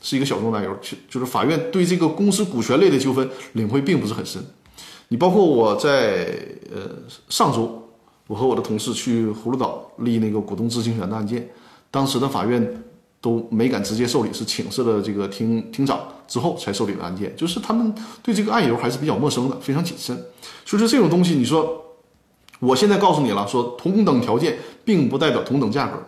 [0.00, 4.42] 是一个小众案由，就就是法院对这个公司股权类的纠纷领会并不是很深。
[5.08, 6.34] 你包括我在
[6.74, 6.90] 呃
[7.28, 7.86] 上周，
[8.28, 11.50] 我和我的同事去葫芦岛立那个股东知情权的案件，
[11.90, 12.82] 当时的法院
[13.22, 20.14] 都没敢直接受理，是请示了这个庭庭长之后才受理的案件，就是他们对这个案由还是比较陌生的，非常谨慎。
[20.66, 21.84] 所以说这种东西，你说
[22.58, 26.02] 我现在告诉你了，说同等条件并不代表同等价格。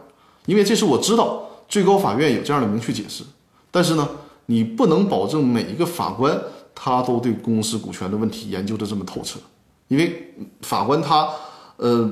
[0.47, 3.25] 因为这是我知道最高法院有这样的明确解释，
[3.71, 4.07] 但是呢，
[4.47, 6.39] 你不能保证每一个法官
[6.75, 9.39] 他都对公司股权的问题研究的这么透彻，
[9.89, 11.31] 因为法官他
[11.77, 12.11] 呃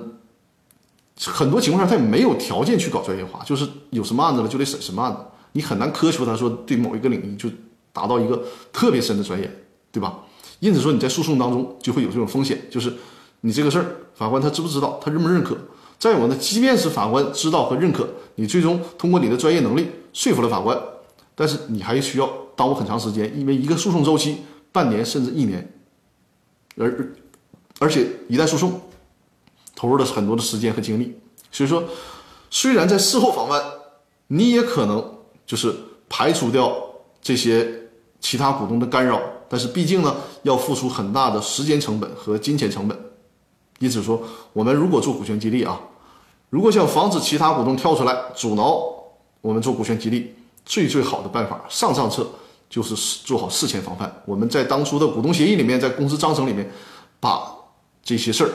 [1.26, 5.18] 很多情况下他也没有条件去搞专业化，就是有什么案子了就得审什么案子，
[5.52, 7.48] 你很难苛求他说对某一个领域就
[7.92, 9.50] 达到一个特别深的专业，
[9.90, 10.20] 对吧？
[10.60, 12.92] 因此说你在诉讼当中就会有这种风险，就是
[13.42, 15.56] 你这个事儿法官他知不知道，他认不认可？
[15.98, 20.80] 再有呢，即便是法官知道和认可，你最终通过你的专业能力说服了法官，
[21.34, 24.38] 但是你还需要耽误很长时间，因为一个诉讼周期
[24.72, 25.72] 半年甚至一年，
[26.76, 27.14] 而
[27.78, 28.80] 而且一旦诉讼，
[29.74, 31.16] 投入了很多的时间和精力，
[31.50, 31.82] 所以说，
[32.50, 33.62] 虽然在事后防范，
[34.28, 35.74] 你也可能就是
[36.08, 36.76] 排除掉
[37.20, 37.68] 这些
[38.20, 42.98] 其他股东的干扰，但是毕竟呢，要付出很大的时间成本和金钱成本，
[43.78, 45.80] 因此说，我们如果做股权激励啊。
[46.50, 48.78] 如果想防止其他股东跳出来阻挠
[49.40, 50.34] 我们做股权激励，
[50.66, 52.26] 最最好的办法上上策
[52.68, 54.22] 就是做好事前防范。
[54.26, 56.70] 我们在当初的股东协议里面，在公司章程里面，
[57.18, 57.54] 把
[58.04, 58.50] 这些事儿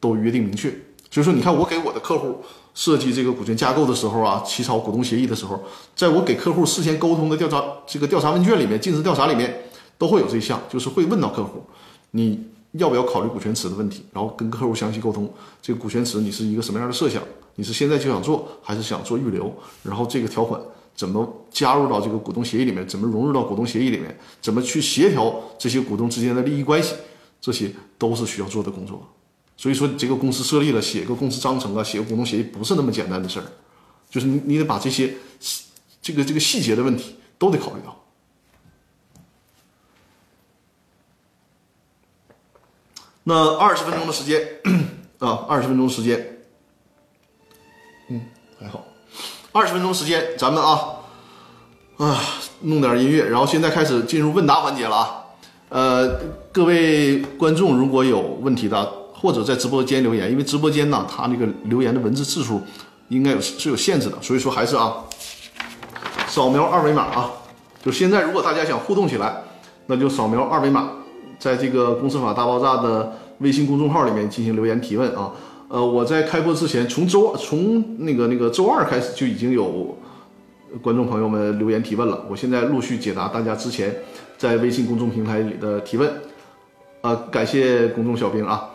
[0.00, 0.68] 都约定明确。
[1.10, 2.42] 所以说，你看我给我的客户
[2.74, 5.62] 设计这个股权架构的时候啊，起草股东协议的时候，
[5.94, 9.64] 在我给客户事先沟通的调查这个调查问卷里面，尽职调查里面
[9.98, 11.62] 都会有这项，就是会问到客户
[12.10, 12.46] 你。
[12.74, 14.04] 要不要考虑股权池的问题？
[14.12, 15.28] 然后跟客户详细沟通，
[15.60, 17.20] 这个股权池你是一个什么样的设想？
[17.56, 19.52] 你是现在就想做，还是想做预留？
[19.82, 20.60] 然后这个条款
[20.94, 22.86] 怎么加入到这个股东协议里面？
[22.86, 24.16] 怎么融入到股东协议里面？
[24.40, 26.94] 怎么去协调这些股东之间的利益关系？
[27.40, 29.02] 这些都是需要做的工作。
[29.60, 33.44] 所以说，这个公司设立了，写个公司章程啊，写个股东协议不是那么简单的事儿，
[34.08, 35.14] 就是你你得把这些
[36.00, 37.94] 这个这个细节的问题都得考虑到。
[43.24, 44.48] 那二十分钟的时间
[45.18, 46.38] 啊，二十分钟时间，
[48.08, 48.22] 嗯，
[48.58, 48.86] 还好，
[49.52, 51.02] 二十分钟时间，咱们啊
[51.98, 52.18] 啊
[52.62, 55.26] 弄点音乐，然后现在开始进入问答环节了啊。
[55.68, 56.18] 呃，
[56.50, 62.62] 各位观众如果有问题的，或者在直播间留言，因为直播间呢，它那个留言的文字字数
[63.08, 64.94] 应该有是有限制的，所以说还是啊，
[66.26, 67.30] 扫描二维码啊。
[67.84, 69.42] 就现在，如果大家想互动起来，
[69.86, 70.90] 那就扫描二维码。
[71.38, 75.32] 在这个公司法大爆炸的微信公众号里面进行留言提问啊，
[75.68, 79.96] 呃，我在开播之前，从周从那个那个周二开始就已经有
[80.82, 83.96] 观众朋友们留言提问了，我现在陆续解答大家之前
[84.36, 86.12] 在微信公众平台里的提问，
[87.00, 88.69] 呃，感谢公众小兵啊，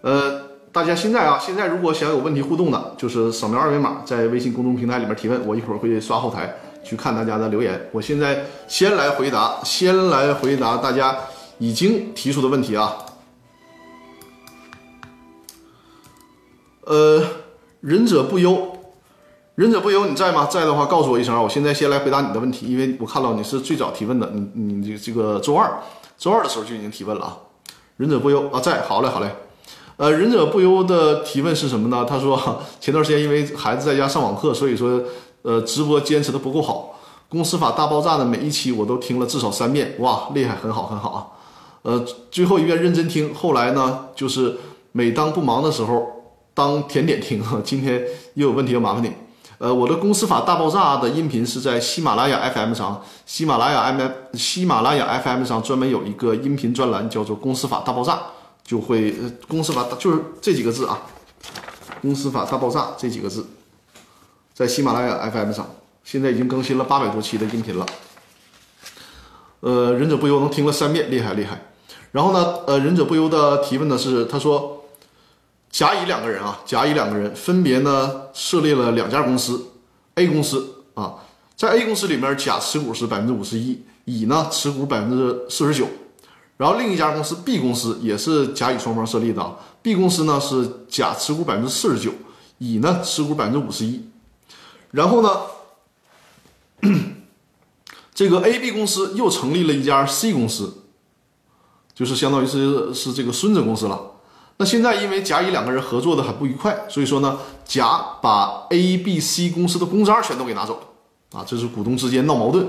[0.00, 11.16] 呃，大家现在啊，现在如果想有问题互动的，就是扫描二维码在微信公众平台里面提问，我一会儿会刷后台去看大家的留言，我现在先来回答，先来回答大家。
[11.60, 12.96] 已经提出的问题啊，
[16.82, 17.20] 呃，
[17.80, 18.78] 忍者不忧，
[19.56, 20.46] 忍者不忧，你在吗？
[20.46, 21.42] 在的话，告诉我一声啊。
[21.42, 25.68] 我现在先来回答你的问题，因为我看到你是最早提问的，你你这个这个周二，
[26.16, 27.36] 周二的时候就已经提问了啊。
[27.96, 29.28] 忍者不忧啊，在，好嘞，好嘞。
[29.98, 32.06] 呃，忍者不忧的提问是什么呢？
[32.08, 35.02] 他说前段时间因为孩子在家上网课，所以说
[35.42, 36.94] 呃直播坚持的不够好。
[37.28, 41.26] 公司法大爆炸的每一期我都听了至少三遍，哇，厉害，很好，很好啊。
[41.82, 41.98] 呃，
[42.30, 44.56] 最后一遍认真听，后来呢，就是
[44.92, 46.06] 每当不忙的时候
[46.54, 47.42] 当甜点听。
[47.64, 48.00] 今天
[48.34, 49.12] 又有问题要麻烦你。
[49.58, 54.00] 呃，我的公司法大爆炸的音频是在喜马拉雅 FM 上，喜马拉雅 M
[54.34, 58.12] 喜马拉雅 FM 上专门有一个音频专栏，叫做《公司法大爆炸》，
[58.68, 61.00] 就会呃，公司法就是这几个字啊，
[62.02, 63.46] 《公司法大爆炸》这几个字，
[64.52, 65.66] 在喜马拉雅 FM 上，
[66.04, 67.86] 现在已经更新了八百多期的音频了。
[69.60, 71.72] 呃，忍者不忧能听了三遍，厉害厉害。
[72.12, 74.74] 然后呢，呃，忍者不忧的提问呢是，他说。
[75.70, 79.68] 甲乙两个人啊，甲乙两个人分别呢设立了两家公司
[80.14, 81.16] ，A 公司啊，
[81.56, 85.86] 在 A 公司里面，甲持股是百分之五十一，乙呢持股百分之四十九。
[86.58, 92.12] 然后另一家公司 B 公司也是甲乙双方设立的，B 公司呢是甲持股百分之四十九，
[92.58, 94.04] 乙呢持股百分之五十一。
[94.90, 95.30] 然后呢，
[98.12, 100.78] 这个 A、B 公司又成立了一家 C 公司，
[101.94, 104.00] 就是相当于是是这个孙子公司了。
[104.56, 112.66] 那现在因为甲乙两个人合作的很不愉快，所以说呢，甲把 A、B、C 公司的公章全都给拿走了啊，这是股东之间闹矛盾，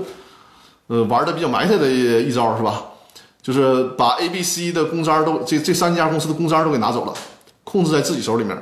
[0.86, 2.84] 呃，玩的比较埋汰的一招是吧？
[3.42, 7.14] 就是把 A、B、C 的公章都这这三家公司的公章都给拿走了，
[7.64, 8.56] 控制在自己手里面。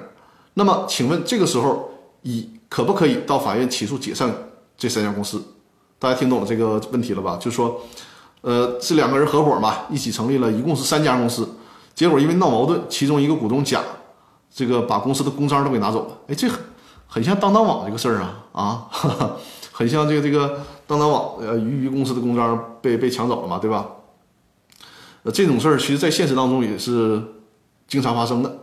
[0.55, 1.91] 那么请问这个时候
[2.23, 4.33] 乙可不可以到法院起诉解散
[4.77, 5.43] 这三家公司？
[5.99, 7.37] 大家听懂了这个问题了吧？
[7.41, 7.81] 就是说，
[8.43, 11.49] 呃，这两个人合伙嘛，一起成立了一共是三家公司。
[11.95, 13.83] 结果因为闹矛盾，其中一个股东甲，
[14.55, 16.17] 这个把公司的公章都给拿走了。
[16.29, 16.61] 哎，这很
[17.09, 18.87] 很像当当网这个事儿啊啊，
[19.73, 23.85] 很像这个这个当当网呃鱼鱼公司的公章被被抢走了嘛，对吧？
[25.31, 27.23] 这种事儿其实在现实当中也是
[27.87, 28.59] 经常发生的。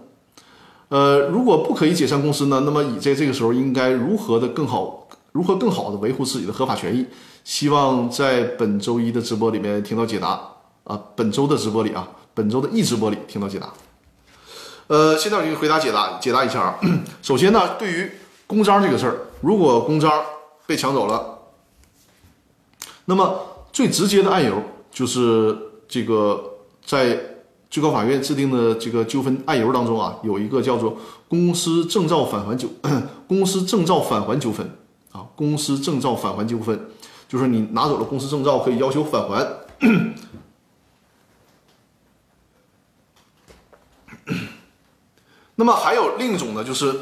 [0.90, 7.06] 呃，如果不可以解散公司呢，那么乙在这个时候应该如何的更好，如何更好的维护自己的合法权益？
[7.44, 10.40] 希望在本周一的直播里面听到解答
[10.84, 12.08] 啊，本周的直播里啊。
[12.36, 13.72] 本周的一直播里听到解答，
[14.88, 16.78] 呃，现在我就回答解答解答一下啊。
[17.24, 18.12] 首先呢，对于
[18.46, 20.22] 公章这个事儿，如果公章
[20.68, 21.40] 被抢走了，
[23.06, 23.40] 那么
[23.72, 26.55] 最直接的案由就是这个
[26.86, 27.20] 在
[27.70, 32.70] 最高法院制定的这个纠纷案由当中啊，有一个叫做公司证照返还纠
[33.28, 34.70] 公司证照返还纠纷
[35.12, 36.80] 啊，公司证照返还纠纷，
[37.28, 39.46] 就是你拿走了公司证照，可以要求返还。
[45.56, 46.94] 那么还有另一种呢，就是，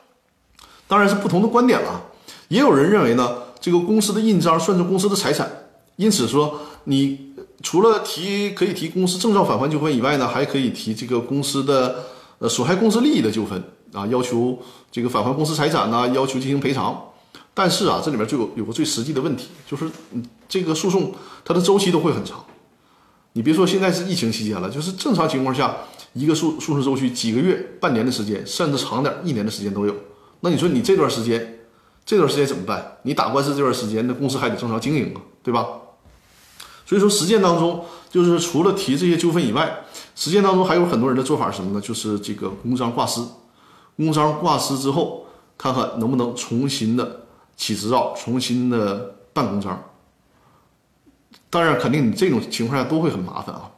[0.88, 2.02] 当然是不同的观点了。
[2.48, 5.48] 也有人认为呢，这个公司的印章算是公司的财产，
[5.96, 7.27] 因此说你
[7.62, 12.04] 除了提可以提公司证照返还纠纷以外呢，还可以提这个公司的
[12.38, 14.58] 呃损害公司利益的纠纷啊，要求
[14.90, 17.04] 这个返还公司财产呢，要求进行赔偿。
[17.54, 19.90] 但是啊，这里面就有有个最实际的问题，就是，
[20.48, 21.12] 这个诉讼
[21.44, 22.44] 它的周期都会很长。
[23.32, 25.76] 你别说现在是疫情期间了，就是正常情况下。
[26.14, 29.94] 一个诉诉讼周期几个月、半年的时间，甚至长点一年的时间都有。
[30.40, 31.60] 那你说你这段时间，
[32.04, 32.96] 这段时间怎么办？
[33.02, 35.66] 你打官司这段时间，那公司还得正常经营啊，对吧？
[36.88, 39.80] 所以说实践当中，就是除了提这些纠纷以外，
[40.14, 41.80] 实践当中还有很多人的做法是什么呢？
[41.80, 43.20] 就是这个公章挂失，
[43.98, 45.26] 公章挂失之后，
[45.58, 47.26] 看看能不能重新的
[47.58, 49.78] 起执照，重新的办公章。
[51.50, 53.70] 当然，肯定你这种情况下都会很麻烦啊，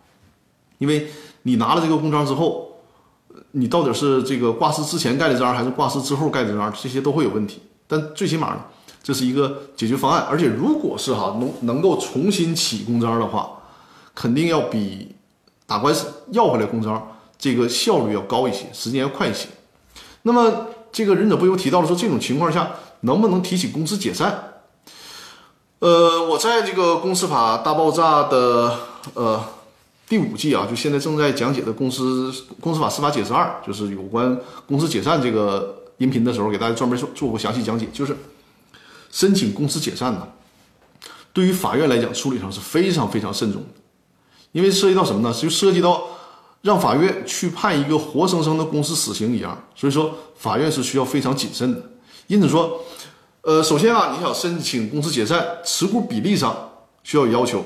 [0.78, 1.10] 因为。
[1.42, 2.70] 你拿了这个公章之后，
[3.52, 6.70] 你到底是这个挂失之前盖的章，还是挂失之后盖的章？
[6.70, 7.62] 这些都会有问题。
[7.86, 8.62] 但最起码呢，
[9.02, 10.26] 这是一个解决方案。
[10.28, 13.50] 而且，如果是哈能能够重新起公章的话，
[14.14, 15.14] 肯定要比
[15.66, 19.48] 打官司要回来公章这个效率要高一些，时间要快一些。
[20.22, 24.62] 那么，这个忍者不由提到了说，这种情况下能不能提起公司解散？
[25.78, 28.76] 呃，我在这个公司法大爆炸的
[29.14, 29.42] 呃。
[30.10, 34.36] 第五季啊，就现在正在讲解的公司公司法司法解释二，就是有关
[34.66, 37.86] 公司解散这个音频的时候，给大家专门做做过详细讲解。
[37.92, 38.16] 就是
[39.10, 40.28] 申请公司解散呢，
[41.32, 43.68] 对于法院来讲处理上是非常非常慎重的，
[44.52, 45.34] 因为涉及到什么呢？
[45.34, 46.04] 就涉及到
[46.62, 51.82] 让法院去判一个活生生的公司死刑一样，所以说法院是需要非常谨慎的。
[52.26, 52.80] 因此说，
[53.42, 56.70] 呃，首先啊，你想申请公司解散，持股比例上
[57.02, 57.64] 需要有要求，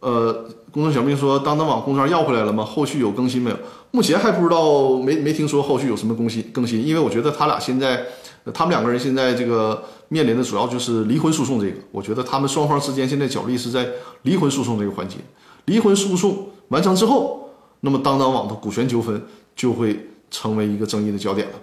[0.00, 0.50] 呃。
[0.72, 2.64] 公众小兵说：“当当网公章要回来了吗？
[2.64, 3.56] 后续有更新没有？
[3.90, 6.86] 目前还不知道，没没听说后续有什么更新更新。
[6.86, 8.06] 因为我觉得他俩现在，
[8.44, 11.76] 那他们两个人现在这个面临的主要就是离婚诉讼这个。
[11.90, 13.88] 我觉得他们双方之间现在角力是在
[14.22, 15.16] 离婚诉讼这个环节。
[15.66, 17.50] 离婚诉讼完成之后，
[17.80, 19.22] 那么当当网的股权纠纷
[19.54, 21.54] 就会成为一个争议的焦点了。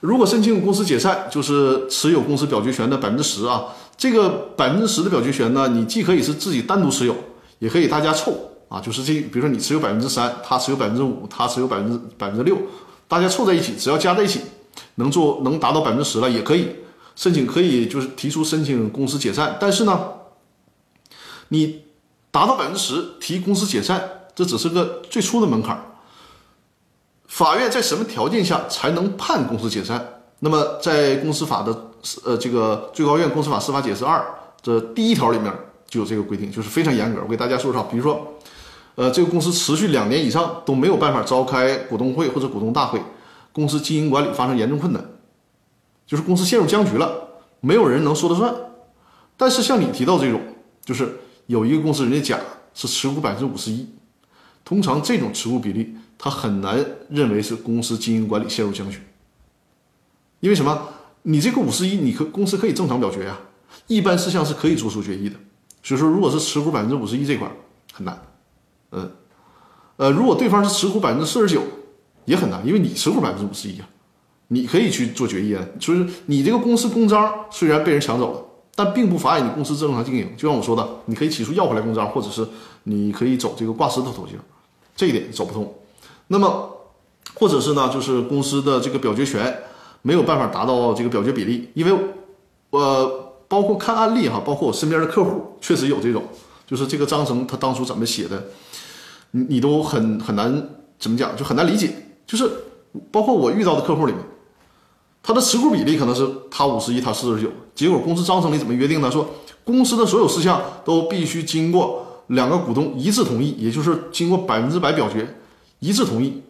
[0.00, 3.64] 如果申请公司解散，就是持有公司表决权的百分之十啊。
[3.96, 7.14] 这个百分之十的表决权呢，你既可以是自己单独持有。”
[7.58, 8.34] 也可以大家凑
[8.68, 12.54] 啊，就是这，比如说你持有百分之三，他持有百分之五，他持有百分之百分之六，
[13.08, 14.42] 大家凑在一起，只要加在一起，
[14.96, 16.68] 能做能达到百分之十了也可以
[17.14, 19.56] 申请，可以就是提出申请公司解散。
[19.60, 20.12] 但是呢，
[21.48, 21.84] 你
[22.30, 25.82] 达到百分之十提公司解散，这只是个最初的门槛儿。
[27.26, 30.22] 法院在什么条件下才能判公司解散？
[30.40, 31.90] 那么在公司法的
[32.24, 34.22] 呃这个最高院公司法司法解释二
[34.62, 35.52] 这第一条里面
[35.88, 37.22] 就有这个规定，就是非常严格。
[37.22, 38.34] 我给大家说说，比如说，
[38.96, 43.00] 呃，这个公司持续两年以上都没有办法召开股东会或者股东大会，
[43.56, 45.02] 公司经营管理发生严重困难，
[46.06, 47.26] 就是公司陷入僵局了，
[47.60, 48.54] 没有人能说了算。
[49.34, 50.42] 但是像你提到这种，
[50.84, 52.38] 就是有一个公司人家甲
[52.74, 53.88] 是持股百分之五十一，
[54.62, 55.96] 通常这种持股比例。
[56.18, 58.98] 他很难认为是公司经营管理陷入僵局，
[60.40, 60.88] 因为什么？
[61.22, 63.38] 你这个五十一，你可公司可以正常表决呀，
[63.86, 65.36] 一般事项是可以做出决议的。
[65.82, 67.50] 所以说，如果是持股百分之五十一这块
[67.94, 68.22] 很难，
[68.92, 69.10] 嗯，
[69.96, 71.62] 呃，如果对方是持股百分之四十九，
[72.26, 73.88] 也很难，因为你持股百分之五十一啊，
[74.48, 75.64] 你可以去做决议啊。
[75.80, 78.40] 所以你这个公司公章虽然被人抢走了，
[78.74, 80.28] 但并不妨碍你公司正常经营。
[80.36, 82.46] 就像我说的，你可以起诉要回来公章，或者是
[82.84, 84.36] 你可以走这个挂失的途径，
[84.94, 85.72] 这一点走不通。
[86.28, 86.70] 那么，
[87.34, 89.56] 或者是呢，就是公司的这个表决权
[90.02, 91.98] 没有办法达到这个表决比例，因为，
[92.70, 96.24] 呃，包括看案例哈，包括我身边的客户确实有这种，
[96.66, 98.48] 就是这个章程他当初怎么写的，
[99.30, 101.92] 你你都很很难怎么讲，就很难理解。
[102.26, 102.50] 就是
[103.10, 104.20] 包括我遇到的客户里面，
[105.22, 109.10] 他的持股比例可能是他五十一，他四十九，结果公司章程里怎么约定呢？
[109.10, 109.28] 说
[109.64, 115.26] 公司的所有事项都必须经过两个股东一致同意，也就是经过百分之百表决。
[115.78, 116.42] 一致同意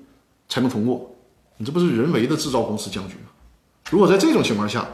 [0.49, 1.15] 才能通过，
[1.57, 3.31] 你这不是人为的制造公司僵局吗？
[3.91, 4.87] 如果在这种情况下，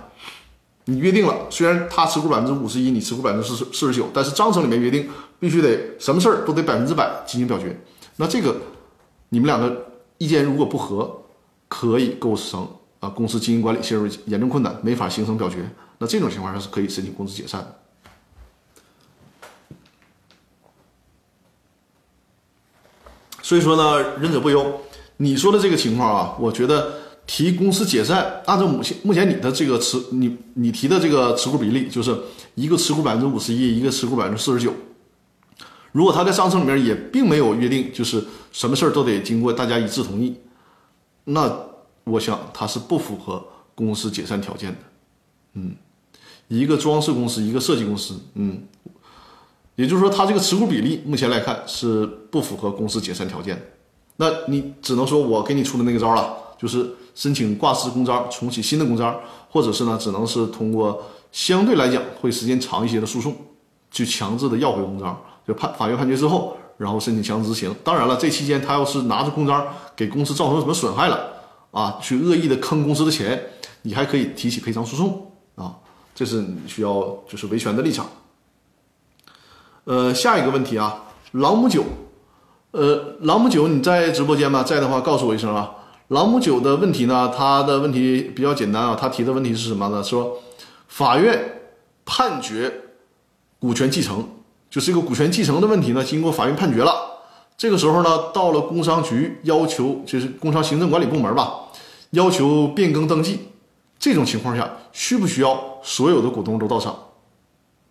[0.87, 5.07] 你约定了，虽然他持股百分之五十一，你持股百分之四十四十九，但是章程里面约定
[5.39, 7.79] 必须得什么事儿都得百分之百进行表决，
[8.17, 8.57] 那这个
[9.29, 9.92] 你们两个
[10.23, 11.21] 意见如果不合，
[11.67, 12.69] 可以构成
[13.01, 17.75] 啊公司经营管理陷入严重困难，没法形成表决，那这种情况下是可以申请公司解散的。
[23.43, 24.81] 所以说呢，仁者不忧。
[25.17, 26.93] 你说的这个情况啊，我觉得
[27.27, 32.17] 提公司解散，按照目前目前你的这个持你你提的这个持股比例，就是
[32.55, 34.73] 一个持股百分之五十一，一个持股百分之四十九。
[35.93, 40.35] 如果他在章程里面也并没有约定，就是什么事儿都得经过大家一致同意，
[41.25, 41.55] 那
[42.05, 44.79] 我想他是不符合公司解散条件的。
[45.55, 45.77] 嗯，
[46.49, 48.65] 一个装饰公司，一个设计公司，嗯。
[49.75, 53.63] 也就是说，他这个持股比例目前来看是不符合公司解散条件的。
[54.17, 61.03] 那你只能说我给你出的那个招了，就是申请挂失公章，重启新的公章，或者是呢，只能是通过
[61.33, 63.35] 相对来讲会时间长一些的诉讼，
[63.93, 67.73] 去强制的要回公章，就判法院判决之后，然后申请强制执行。
[67.85, 71.29] 当然了，这期间他要是拿着公章给公司造成什么损害了
[71.71, 73.41] 啊，去恶意的坑公司的钱，
[73.83, 75.77] 你还可以提起赔偿诉讼啊，
[76.15, 76.91] 这是你需要
[77.29, 78.07] 就是维权的立场。
[79.85, 81.85] 呃，下一个问题啊，朗姆酒，
[82.71, 84.63] 呃，朗姆酒你在直播间吗？
[84.63, 85.71] 在的话告诉我一声啊。
[86.09, 90.03] 朗姆酒的问题呢，他的问题比较简单啊，他提的问题是什么呢？
[90.03, 90.39] 说
[90.89, 91.63] 法院
[92.05, 92.71] 判决
[93.63, 94.27] 股权继承，
[94.69, 96.93] 就是这个股权继承的问题呢，经过法院判决了，
[97.57, 101.61] 这个时候呢，到了工商局要求，就是工商行政管理部门吧，
[102.11, 103.39] 要求变更登记，
[104.01, 106.93] 这种情况下需不需要所有的股东都到场？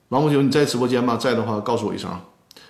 [0.09, 1.15] 郎姆九，你在直播间吗？
[1.15, 2.21] 在的话，告诉我一声啊。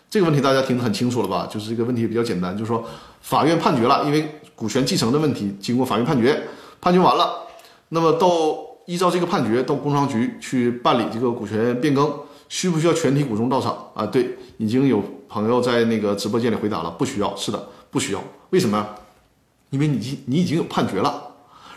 [0.08, 1.50] 这个问题大家听得很清楚了吧？
[1.52, 2.86] 就是这个问题比较简单，就是说
[3.22, 6.40] 法院判决了，因为股权继承的问题，经过法院判决，
[6.80, 7.48] 判决完了，
[7.90, 8.28] 那么到
[8.86, 12.12] 依照这个判决到工商局去办理这个股权变更，
[12.52, 14.06] 需不需要全体股东到场啊？
[14.06, 17.34] 对，已经有朋友在那个直播间里回答了，不需要。
[17.34, 18.22] 是的，不需要。
[18.50, 18.86] 为什么？
[19.70, 21.30] 因为你已你已经有判决了。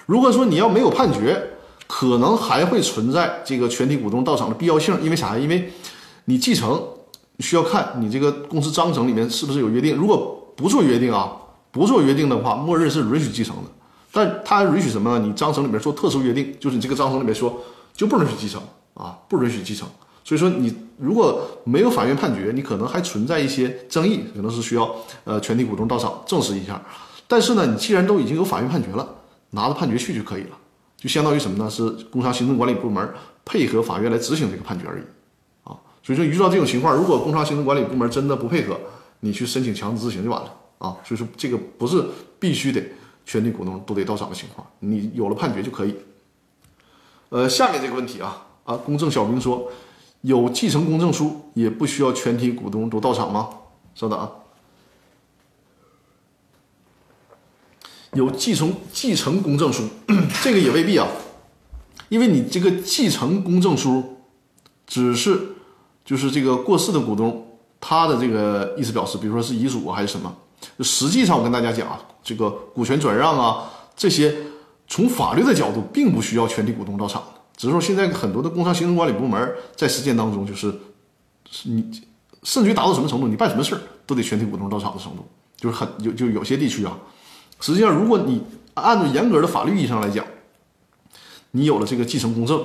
[0.04, 1.40] 如果说你要没有判决，
[1.86, 5.38] 可能还会存在这个全体股东到场的必要性，因为啥？
[5.38, 5.72] 因为
[6.24, 6.82] 你继承
[7.38, 9.94] 需要看你这个公司章程里面是不是有约定。
[9.94, 11.30] 如果不做约定啊，
[11.70, 13.70] 不做约定的话，默认是允许继承的。
[14.10, 15.24] 但他允许什么呢？
[15.24, 17.60] 你章程里面说特殊约定，就是你这个章程里面说
[17.94, 18.60] 就不允许继承
[18.94, 19.86] 啊，不允许继承。
[20.24, 24.92] 所以说你如果没有法院判决，你可能还存在一些争议，可能是需要
[25.24, 26.82] 呃全体股东到场证实一下。
[27.28, 29.06] 但是呢，你既然都已经有法院判决了，
[29.50, 30.58] 拿着判决去就可以了。
[30.96, 31.68] 就相当于什么呢？
[31.68, 33.06] 是工商行政管理部门
[33.44, 35.02] 配合法院来执行这个判决而已，
[35.64, 38.78] 啊，所以说遇到这种情况，如果工商行政管理部门真的不配合，
[39.20, 40.96] 你去申请强制执行就完了啊。
[41.04, 42.02] 所以说这个不是
[42.38, 42.82] 必须得
[43.26, 45.94] 全体股东都得到场的情况，你有了判决就可以。
[47.28, 49.70] 呃，下面这个问题啊啊，公证小兵说，
[50.24, 53.50] 有继承公证书也不需要全体股东都到场吗？
[53.94, 54.30] 稍等啊。
[58.14, 59.82] 有继承继承公证书，
[60.42, 61.06] 这个也未必啊，
[62.08, 64.18] 因为你这个继承公证书
[64.86, 65.56] 只是
[66.04, 67.46] 就是这个过世的股东
[67.78, 70.34] 他的这个意思表示，比如说是遗嘱还是什么，
[70.80, 74.34] 实际上我跟大家讲啊，这个股权转让啊这些，
[74.88, 77.22] 从法律的角度并不需要全体股东到场，
[77.56, 80.74] 只是说现在很多的工商行政管理部门在实践当中就是
[81.64, 82.02] 你
[82.42, 85.24] 甚至于达到什么程度，你办什么事儿都得全体股东到场的程度，
[85.56, 86.98] 就是很有就有些地区啊。
[87.60, 88.42] 实际上，如果你
[88.74, 90.26] 按照严格的法律意义上来讲，
[91.52, 92.62] 你有了这个继承公证，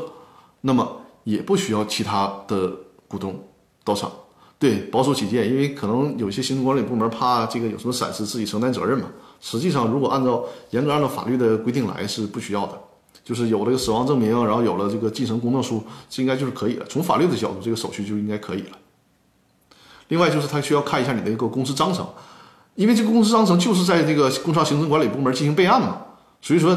[0.62, 2.76] 那么也不需要其他的
[3.08, 3.42] 股东
[3.84, 4.12] 到场。
[4.58, 9.06] 对，保守起见，因为可能有些行政管理部门怕这个有什么闪失，自己承担责任嘛。
[9.40, 12.82] 实际上，如果按照严格按照法律的规定来，是不需要的。
[13.30, 16.86] 就是有了个死亡证明，然后有了这个继承公证书，这应该就是可以了。
[16.90, 18.78] 从法律的角度，这个手续就应该可以了。
[20.08, 22.04] 另外，就是他需要看一下你的一个公司章程。
[22.74, 26.02] 因为这个公司章程就是在这个工商行政管理部门进行备案嘛，
[26.42, 26.76] 所以说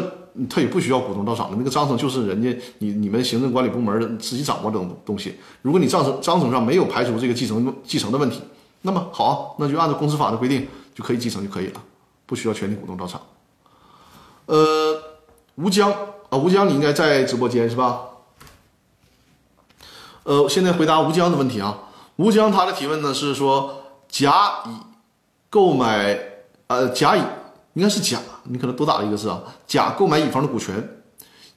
[0.50, 1.56] 他也不需要股东到场的。
[1.56, 5.34] 那个章程就是人家你你们行政管理部门自己掌握的东东西。
[5.62, 8.42] 如果你章程章程上没有排除这个继承继承的问题，
[8.82, 11.82] 那么好，那就按照公司法的规定就可以继承就可以了，
[12.26, 13.18] 不需要全体股东到场。
[14.46, 15.00] 呃，
[15.54, 15.94] 吴江
[16.32, 18.00] 啊，吴江你应该在直播间是吧？
[20.22, 21.76] 呃，现在回答吴江的问题啊，
[22.16, 24.70] 吴江他的提问呢是说甲乙。
[25.50, 26.18] 购买，
[26.68, 27.20] 呃，甲乙
[27.74, 29.42] 应该是甲，你可能多打了一个字啊。
[29.66, 31.02] 甲购买乙方的股权，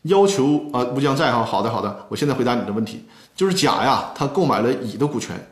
[0.01, 5.49] 要求啊，吴江在哈，好的好的，我现在回答你的问题，就是甲呀，他购买了乙的股权，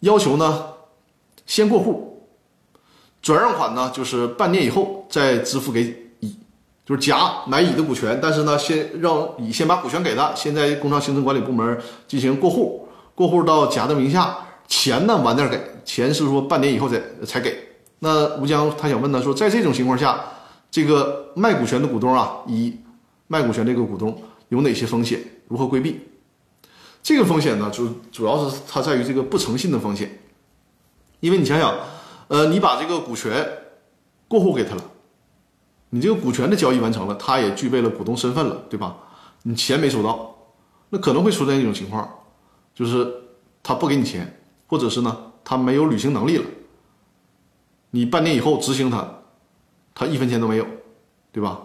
[0.00, 0.66] 要求呢
[1.46, 2.26] 先过户，
[3.22, 6.05] 转让款呢就是半年以后再支付给，
[6.86, 11.76] 就是甲买乙的股权，但是呢先让乙先把股权给他，现在工商行政管理部门
[12.06, 17.58] 进行过户，过户到甲的名下，钱呢晚点给，钱是说半年以后再才给。
[17.98, 20.24] 那吴江他想问呢，说在这种情况下，
[20.70, 22.78] 这个卖股权的股东啊，乙
[23.26, 24.16] 卖股权这个股东
[24.50, 26.00] 有哪些风险，如何规避？
[27.02, 30.20] 这个风险呢，主主要是它在于这个不诚信的风险。
[31.18, 31.74] 因为你想想，
[32.28, 33.44] 呃，你把这个股权
[34.28, 34.84] 过户给他了，
[35.96, 38.94] 你这个股权的交易完成了，他也具备了股东身份了，对吧？
[39.44, 40.36] 你钱没收到，
[40.90, 42.06] 那可能会出现一种情况，
[42.74, 43.10] 就是
[43.62, 46.44] 他不给你钱，或者是呢，他没有履行能力了。
[47.92, 49.08] 你半年以后执行他，
[49.94, 50.66] 他一分钱都没有，
[51.32, 51.60] 对吧？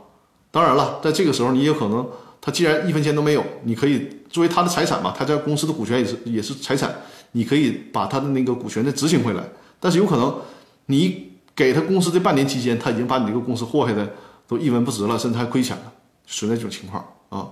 [0.49, 2.07] 当然了，在这个时候你有可能，
[2.39, 6.95] 他既然一分钱都没有，你可以作为他的财产嘛，他在公司的股权也是也是财产，
[7.33, 9.43] 你可以把他的那个股权再执行回来。
[9.81, 10.39] 但是有可能
[10.85, 11.30] 你
[11.65, 14.09] 给他公司这半年期间，他已经把你这个公司祸害的
[14.47, 15.91] 都一文不值了，甚至还亏钱了，
[16.25, 17.47] 存在这种情况啊。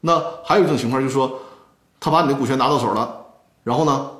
[0.00, 1.40] 那还有一种情况就是说，
[2.00, 3.26] 他把你的股权拿到手了，
[3.62, 4.10] 然后呢，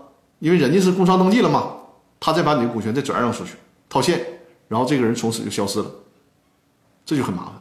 [0.40, 1.72] 因为人家是工商登记了嘛，
[2.20, 3.52] 他再把你的股权再转让出去。
[3.88, 4.24] 套现，
[4.68, 5.86] 然后这个人从此就消失了，
[7.06, 7.52] 这就很麻烦，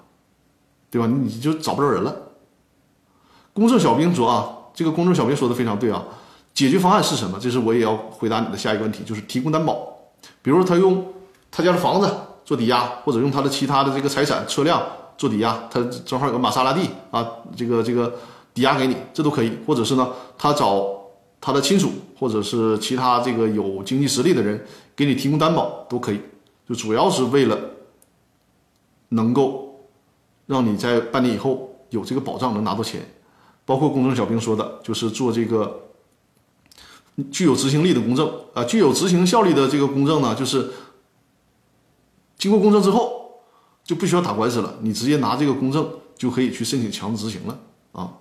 [0.91, 1.07] 对吧？
[1.07, 2.15] 你就找不着人了。
[3.53, 6.03] 公证小兵说啊，这个公证小兵说的非常对啊。
[6.53, 7.39] 解决方案是什么？
[7.39, 9.87] 这是我也要回答你的下一个问题，就是提供担保。
[10.41, 11.03] 比如说他用
[11.55, 12.11] 他家的房子
[12.43, 14.81] 做抵押，或者用他的其他的这个财产、车辆
[15.15, 17.23] 做抵押，他正好有个玛莎拉蒂啊，
[17.55, 18.11] 这个这个
[18.55, 19.51] 抵押给你，这都可以。
[19.67, 20.83] 或者是呢，他找
[21.39, 24.59] 他的亲属或者是其他这个有经济实力的人。
[24.95, 26.19] 给你提供担保都可以，
[26.69, 27.57] 就主要是为了
[29.09, 29.87] 能够
[30.45, 33.01] 让你在半年以后有这个保障，能拿到钱。
[33.65, 35.79] 包括公证小兵说的，就是做这个
[37.31, 40.69] 具有执行力的公证啊，具有执行效力的这个公证呢，就是
[42.43, 43.39] 经过公证之后
[43.85, 47.57] 就不需要打官司了，你直接拿这个公证就可以去申请强制执行了
[47.93, 48.11] 啊，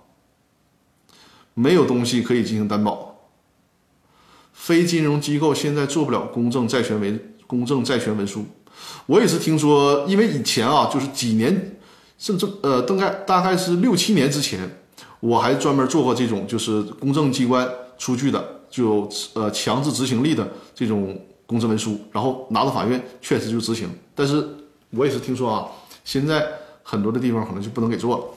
[1.53, 3.17] 没有东西可以进行担保。
[4.53, 8.45] 非金融机构现在做不了公证债权文公证债权文书，
[9.07, 11.77] 我也是听说，因为以前啊，就是几年，
[12.17, 14.77] 甚至呃，大概大概是六七年之前，
[15.19, 23.89] 我还专门做过这种就是公证机关出具的，就呃强制执行力的这种公证文书，然后拿到法院确实就执行。
[24.15, 24.47] 但是
[24.91, 25.67] 我也是听说啊，
[26.03, 26.47] 现在
[26.83, 28.35] 很多的地方可能就不能给做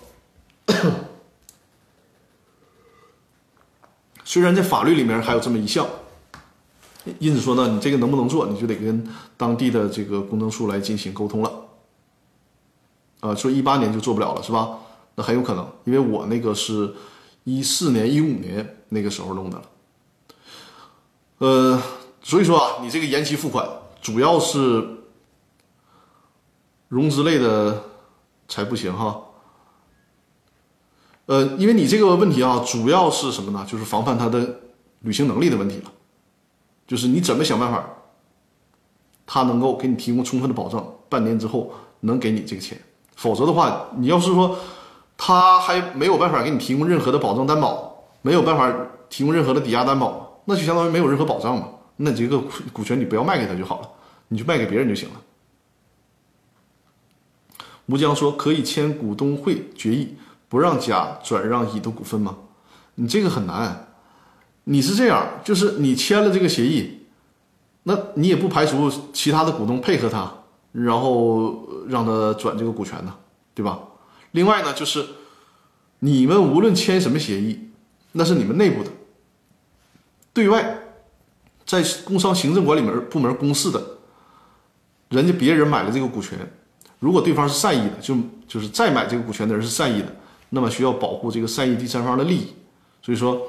[0.67, 0.75] 了。
[4.25, 5.87] 虽然在法律里面还有这么一项。
[7.21, 11.53] 因此说呢，你这个能不能做，你就得跟当地的这个公证处来进行沟通了。
[13.21, 14.77] 啊，说一八年就做不了了是吧？
[15.15, 16.93] 那很有可能，因为我那个是
[17.45, 19.65] 一四年、一五年那个时候弄的了。
[21.39, 21.81] 呃，
[22.25, 23.65] 所以说啊，你这个延期付款
[24.03, 24.85] 主要是
[26.89, 27.85] 融资类的
[28.49, 29.21] 才不行哈。
[31.27, 33.67] 呃，因为你这个问题啊，主要是什么呢？
[33.69, 34.61] 就是防范他的
[35.01, 35.93] 履行能力的问题了。
[36.87, 37.85] 就是你怎么想办法，
[39.27, 42.81] 他能够给你提供充分的保证，半年之后能给你这个钱，
[43.17, 44.57] 否则的话，你要是说
[45.17, 48.73] 他还没有办法给你提供任何的保证担保，没有办法
[49.11, 51.71] 提供任何的抵押担保，那就相当于没有任何保障嘛。
[51.97, 52.41] 那这个
[52.73, 53.89] 股权你不要卖给他就好了，
[54.29, 55.17] 你就卖给别人就行了。
[57.87, 60.17] 吴江说可以签股东会决议，
[60.49, 62.37] 不让甲转让乙的股份吗？
[62.97, 63.89] 你这个很难，
[64.65, 67.03] 你是这样，就是你签了这个协议，
[67.85, 70.33] 那你也不排除其他的股东配合他，
[70.73, 73.15] 然后让他转这个股权呢，
[73.55, 73.79] 对吧？
[74.33, 75.07] 另外呢，就是
[76.01, 77.71] 你们无论签什么协议，
[78.13, 78.91] 那是你们内部的，
[80.33, 80.79] 对外
[81.65, 83.81] 在工商行政管理门部门公示的，
[85.11, 86.37] 人家别人买了这个股权。
[86.99, 88.17] 如果对方是善意的，就
[88.49, 90.09] 就是再买这个股权的人是善意的，
[90.49, 92.55] 那么需要保护这个善意第三方的利益。
[93.03, 93.41] 所以说，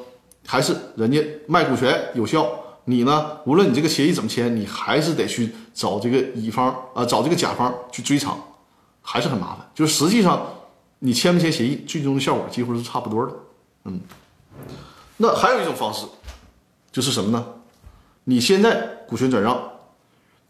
[0.45, 2.45] 还是人家卖股权有效，
[2.83, 8.37] 你呢，无论你这个协议怎么签，你还是得去找这个乙方啊，找这个甲方去追偿，
[9.01, 9.65] 还是很麻烦。
[9.73, 10.45] 就是实际上
[10.99, 13.33] 你签不签协议，最终的效果几乎是差不多的。
[13.85, 14.01] 嗯，
[15.15, 16.05] 那还有一种方式，
[16.91, 17.45] 就是什么呢？
[18.25, 18.75] 你现在
[19.07, 19.57] 股权转让，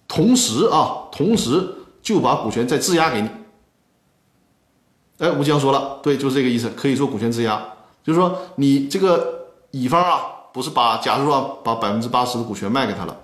[0.08, 1.76] 同时啊，同时。
[2.08, 3.30] 就把股权再质押给你。
[5.18, 7.62] 哎，吴江说了，对，就是这个意思，可以做股权质押，
[8.02, 10.22] 就是说你这个乙方啊，
[10.54, 13.18] 不是把，假如说把百分之八十的股权卖给他了，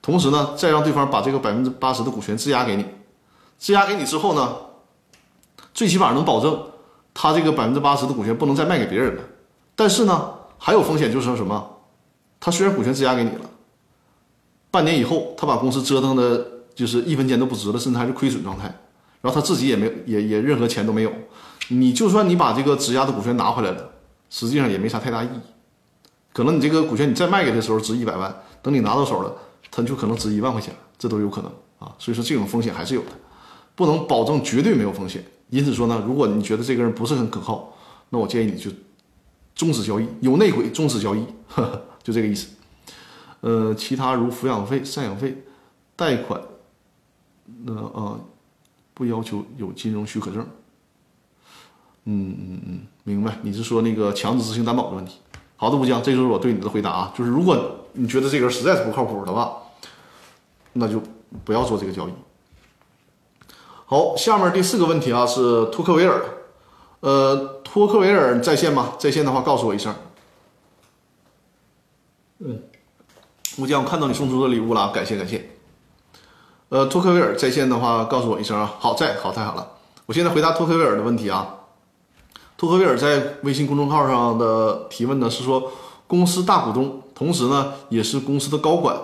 [0.00, 2.86] 同时呢，再让对方把这个百分之八十的股权质押给你，
[3.58, 4.56] 质押给你之后呢，
[5.74, 6.58] 最起码能保证
[7.12, 9.22] 他这个百分之八十的股权不能再卖给别人了。
[9.76, 11.76] 但是呢，还有风险，就是说什么？
[12.40, 13.50] 他虽然股权质押给你了，
[14.70, 16.57] 半年以后他把公司折腾的。
[16.78, 18.66] 就是一分钱都不值了，甚至还是亏损状态，
[19.20, 21.12] 然后他自己也没也也任何钱都没有。
[21.70, 23.90] 你就算你把这个质押的股权拿回来了，
[24.30, 25.40] 实际上也没啥太大意义。
[26.32, 29.36] 可能你这个股权你再卖给的时候值一百万，等你拿到手了，
[29.72, 31.50] 它就可能值一万块钱，这都有可能
[31.80, 31.92] 啊。
[31.98, 33.08] 所以说这种风险还是有的，
[33.74, 35.24] 不能保证绝对没有风险。
[35.50, 37.74] 因此说呢，如果你觉得这个人不是很可靠，
[38.10, 38.70] 那我建议你就
[39.56, 41.24] 终止交易，有内鬼终止交易，
[42.04, 42.50] 就这个意思。
[43.40, 45.42] 呃，其他如抚养费、赡养费、
[45.96, 46.40] 贷款。
[47.64, 48.18] 那啊，
[48.94, 50.46] 不要求有金融许可证。
[52.04, 53.38] 嗯嗯嗯，明白。
[53.42, 55.18] 你是说那个强制执行担保的问题？
[55.56, 57.12] 好的，吴江，这就是我对你的回答啊。
[57.16, 59.62] 就是如果你觉得这个人实在是不靠谱的话，
[60.72, 61.02] 那就
[61.44, 62.12] 不要做这个交易。
[63.84, 66.22] 好，下面第四个问题啊，是托克维尔。
[67.00, 68.94] 呃，托克维尔在线吗？
[68.98, 69.94] 在线的话，告诉我一声。
[72.38, 72.62] 嗯，
[73.58, 75.57] 吴江，我看到你送出的礼物了，感谢感谢。
[76.70, 78.74] 呃，托克维尔在线的话，告诉我一声啊。
[78.78, 79.66] 好在，好，太好了。
[80.04, 81.54] 我现在回答托克维尔的问题啊。
[82.58, 85.72] 托克维尔在微信公众号上的提问呢，是说
[86.06, 88.94] 公司大股东，同时呢也是公司的高管，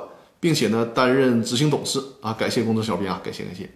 [0.40, 2.34] 并且呢担任执行董事啊。
[2.34, 3.70] 感谢工作小编啊，感谢感谢。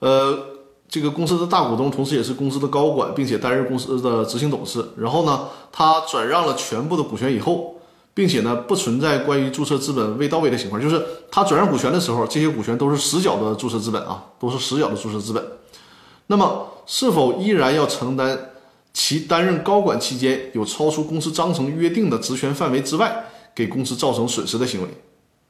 [0.00, 0.38] 呃，
[0.86, 4.84] 这个公司的大股东，同时也是公司的高管，并且担任公司的执行董事。
[4.98, 7.76] 然后呢，他转让了全部的股权以后。
[8.18, 11.00] 并且呢，不存在关于注册资本未到位的情况，就是
[11.30, 15.40] 他转让股权的时候，这些股权都是实缴的注册资本啊，都是实缴的注册资本。
[16.26, 18.50] 那么，是否依然要承担
[18.92, 24.88] 其担任高管期间有超出公司章程约定的职权范围之外，给公司造成损失的行为？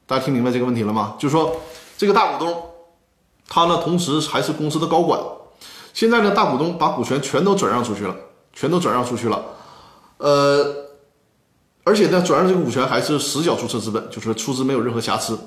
[0.07, 1.17] 大家听明白这个问题了吗？
[1.19, 1.57] 就是说，
[1.97, 2.55] 这个大股东，
[3.49, 5.19] 他呢，同时还是公司的高管。
[5.95, 8.15] 现在呢，大股东把股权全都转让出去了，
[8.53, 9.43] 全都转让出去了，
[10.19, 10.88] 呃。
[11.89, 15.39] 而且呢，转让这个股权还是实缴注册资本，就是出资没有任何瑕疵。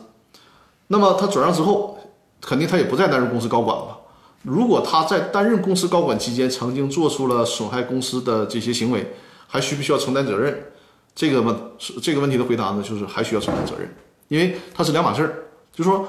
[0.88, 2.00] 那么他转让之后，
[2.42, 3.96] 肯定他也不再担任公司高管了。
[4.42, 9.14] 如果他在担任公司高管期间曾经做出了损害公司的这些行为，
[9.48, 10.66] 还需不需要承担责任？
[11.14, 11.56] 这个问
[12.02, 13.88] 这个问题的回答呢，就是还需要承担责任，
[14.28, 15.46] 因为它是两码事儿。
[15.72, 16.08] 就是说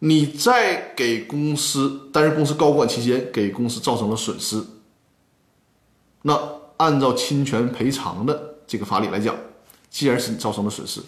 [0.00, 4.62] 你在给公司担任公司高管期间给公司造成了损失，
[6.20, 6.38] 那
[6.76, 9.34] 按照侵权赔偿的这个法理来讲。
[9.92, 11.02] 既然是你造成的损失，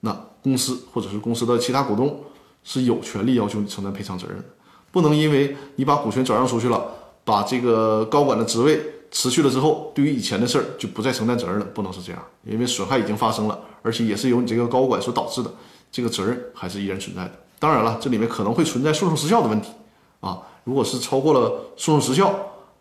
[0.00, 2.20] 那公司或者是公司的其他股东
[2.62, 4.44] 是有权利要求你承担赔偿责任的，
[4.92, 6.86] 不能因为你把股权转让出去了，
[7.24, 15.52] 把这个高管的职位辞去了之后，对于以前的事儿就不再承担责任了，不能是这样，因为损害已经发生了，而且也是由你这个高管所导致的，
[15.90, 17.32] 这个责任还是依然存在的。
[17.58, 19.72] 当然了，这里面可能会存在诉讼时效的问题
[20.20, 22.32] 啊，如果是超过了诉讼时效，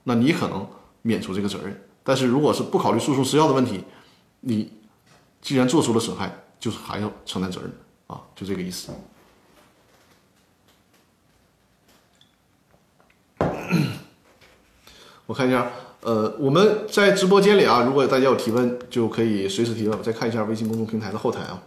[0.04, 0.68] 那你可能
[1.02, 3.84] 免除这个责任，但是如果是不考虑诉讼时效的问题，
[4.42, 4.72] 你。
[5.42, 7.72] 既然做出了损害，就是还要承担责任
[8.08, 8.92] 啊，就这个意思。
[15.26, 15.72] 我看一下，
[16.02, 19.98] 呃，我们在直播间里啊，如果大家有提问，就可以随时提问。
[19.98, 21.64] 我再看一下微信公众平台的后台啊，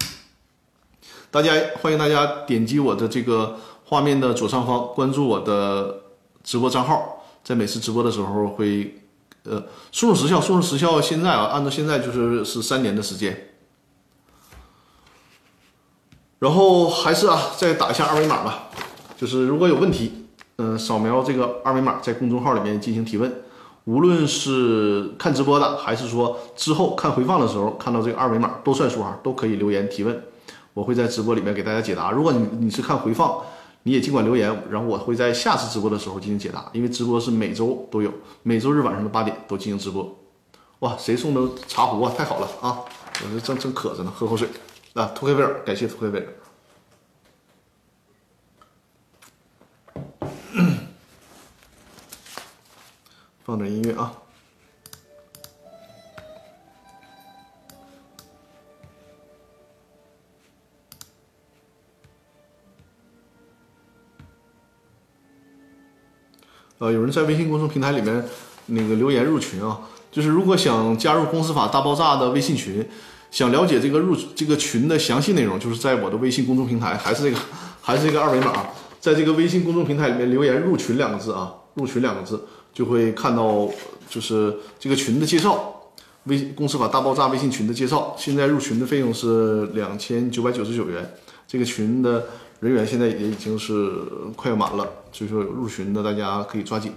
[1.31, 6.03] 大家欢迎大家点击我的这个画面的左上方，关注我的
[6.45, 9.03] 直播账号，在每次直播的时候会
[9.45, 13.49] 呃送入时效，送入时效现在啊，按照现在就是是三年的时间。
[16.45, 18.69] 然后还是啊，再打一下二维码吧，
[19.17, 20.27] 就是如果有问题，
[20.57, 23.33] 嗯、扫描这个二维码，在公众号里面进行提问。
[23.87, 30.23] 无论是看直播的，还是说之后看回放的时候看到这个二维码，都算数啊，都可以留言提问，
[30.75, 32.11] 我会在直播里面给大家解答。
[32.11, 33.39] 如果你你是看回放，
[33.85, 40.15] 你也尽管留言，然后我会在下次直播的时候进行解答，因为直播是每周都有，每周日晚上的八点都进行直播。
[40.81, 42.13] 哇，谁送的茶壶啊？
[42.15, 42.81] 太好了啊！
[43.23, 44.47] 我这正正渴着呢，喝口水
[44.95, 45.13] 啊。
[45.15, 46.27] 图克威尔，感谢图克威尔。
[53.45, 54.21] 放点音乐啊。
[66.79, 68.29] 呃，有人在微信公众平台里面
[68.67, 69.81] 那个留言入群啊，
[70.11, 72.87] 就是如果想加入公司法大爆炸的微信群，
[73.35, 77.37] 想了解这个入这个群的详细内容，就是在我的微信公众平台，还是这个
[77.83, 78.69] 还是这个二维码，
[79.01, 83.69] 在这个微信公众平台里面留言“入群”两个字啊，“入群”两个字就会看到
[84.09, 85.73] 就是这个群的介绍。
[86.27, 91.15] 微公司法大爆炸微信群的介绍，现在入群的费用是两千九百九十九元，
[91.49, 92.25] 这个群的
[92.61, 93.91] 人员现在也已经是
[94.37, 96.93] 快要满了，所以说有入群的大家可以抓紧，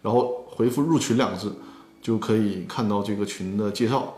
[0.00, 1.52] 然后回复“入群”两个字，
[2.00, 4.14] 就可以看到这个群的介绍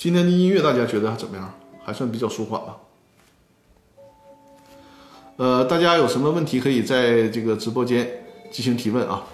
[0.00, 1.52] 今天的音乐大家觉得怎么样？
[1.84, 2.78] 还算比较舒缓吧。
[5.36, 8.10] 呃，大家有什么问题可以在这个直播间
[8.50, 9.24] 进行提问啊？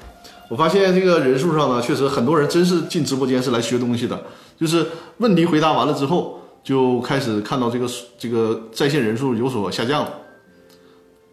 [0.51, 4.21] 我发现这个人数上呢，确实很多人真是进直播间是来学东西的，
[4.59, 4.85] 就是
[5.19, 7.89] 问题回答完了之后，就开始看到这个
[8.19, 10.12] 这个在线人数有所下降了。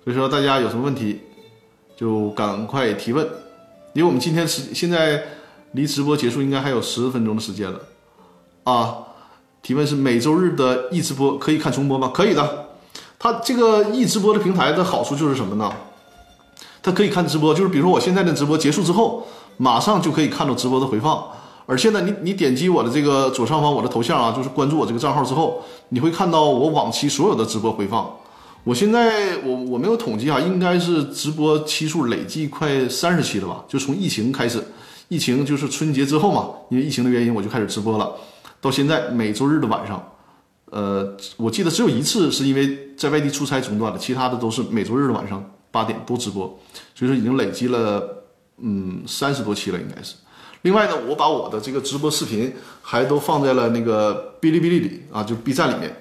[0.03, 1.21] 所以说大家有什么问题，
[1.97, 3.27] 就赶快提问，
[3.93, 5.23] 因为我们今天时现在
[5.71, 7.79] 离直播结束应该还有十分钟的时间了
[8.65, 9.07] 啊。
[9.64, 12.11] 提问是每周日的易直播可以看重播吗？
[12.14, 12.66] 可以的。
[13.18, 15.72] 它这个易直播的平台的好处就是什么呢？
[16.82, 21.24] 它可以看直播，就是比如说我现在的直播结束之后，马上就可以看到直播的回放。
[21.66, 28.14] 而现在你你点击我的这个左上方我的头像啊，就是关注我这个账号之后，你会看到我往期所有的直播回放。
[28.66, 33.64] 我现在我我没有统计啊，应该是直播期数累计快三十期了吧？
[33.66, 34.61] 就从疫情开始，
[35.07, 38.11] 疫情就是春节之后嘛，因为疫情的原因我就开始直播了，
[38.64, 40.01] 到现在每周日的晚上，
[40.72, 46.47] 呃，我记得只有一次是因为在外地出差中断了，其他的都是每周日的晚上八点都直播，
[46.95, 48.24] 所以说已经累积了
[48.59, 50.16] 嗯三十多期了，应该是。
[50.61, 55.97] 另外呢，我把我的这个直播视频还都放在了那个哔哩哔哩里啊，就 B 站里面。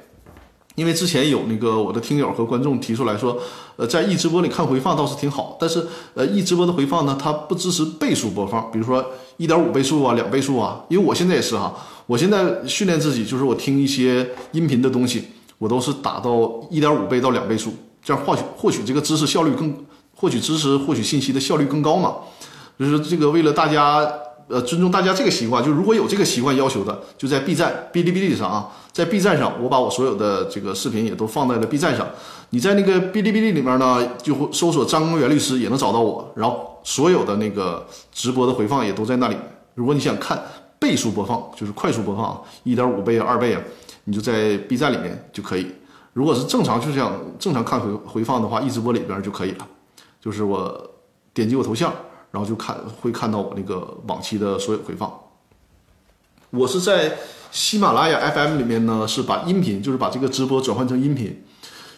[0.74, 3.36] 因为之前有那个我的听友和观众提出来说，
[3.76, 9.04] 呃，在易直播里看回放倒是挺好，但是呃，易直播的回放呢，它不支持倍数播放，比如说
[9.36, 10.82] 一点五倍速啊、两倍速啊。
[10.88, 11.74] 因为我现在也是哈，
[12.06, 15.24] 我现在训练自己，就是我听一些音频的东西，
[15.58, 17.72] 我都是打到一点五倍到两倍速，
[18.02, 19.74] 这样获取获取这个知识效率更，
[20.14, 22.16] 获取知识、获取信息的效率更高嘛。
[22.78, 24.10] 就是这个为了大家。
[24.48, 32.06] 呃，尊重大家这个习惯，就如果有这个习惯要求的，就在 B 站、哔哩哔哩上啊，在 B 站上，我把我所有的这个视频也都放在了 B 站上。
[32.50, 39.36] 你在那个哔哩哔哩里面呢，就会搜索张公元律师也能找到我，然后所有的那个直播的回放也都在那里。
[39.74, 40.42] 如果你想看
[40.82, 43.62] 倍速播放，就是快速播放，一点五倍啊、二倍啊，
[44.04, 45.68] 你就在 B 站里面就可以。
[46.12, 49.68] 如果是正常就想正常看回回放的话，一直播里边就可以了。
[50.20, 50.90] 就是我
[51.32, 51.92] 点击我头像。
[52.32, 55.12] 然后就看会看到我那个往期的所有回放。
[56.48, 57.18] 我是在
[57.50, 61.44] 喜马拉雅 FM 里面呢，是把音频，就是把这个直播转换成音频，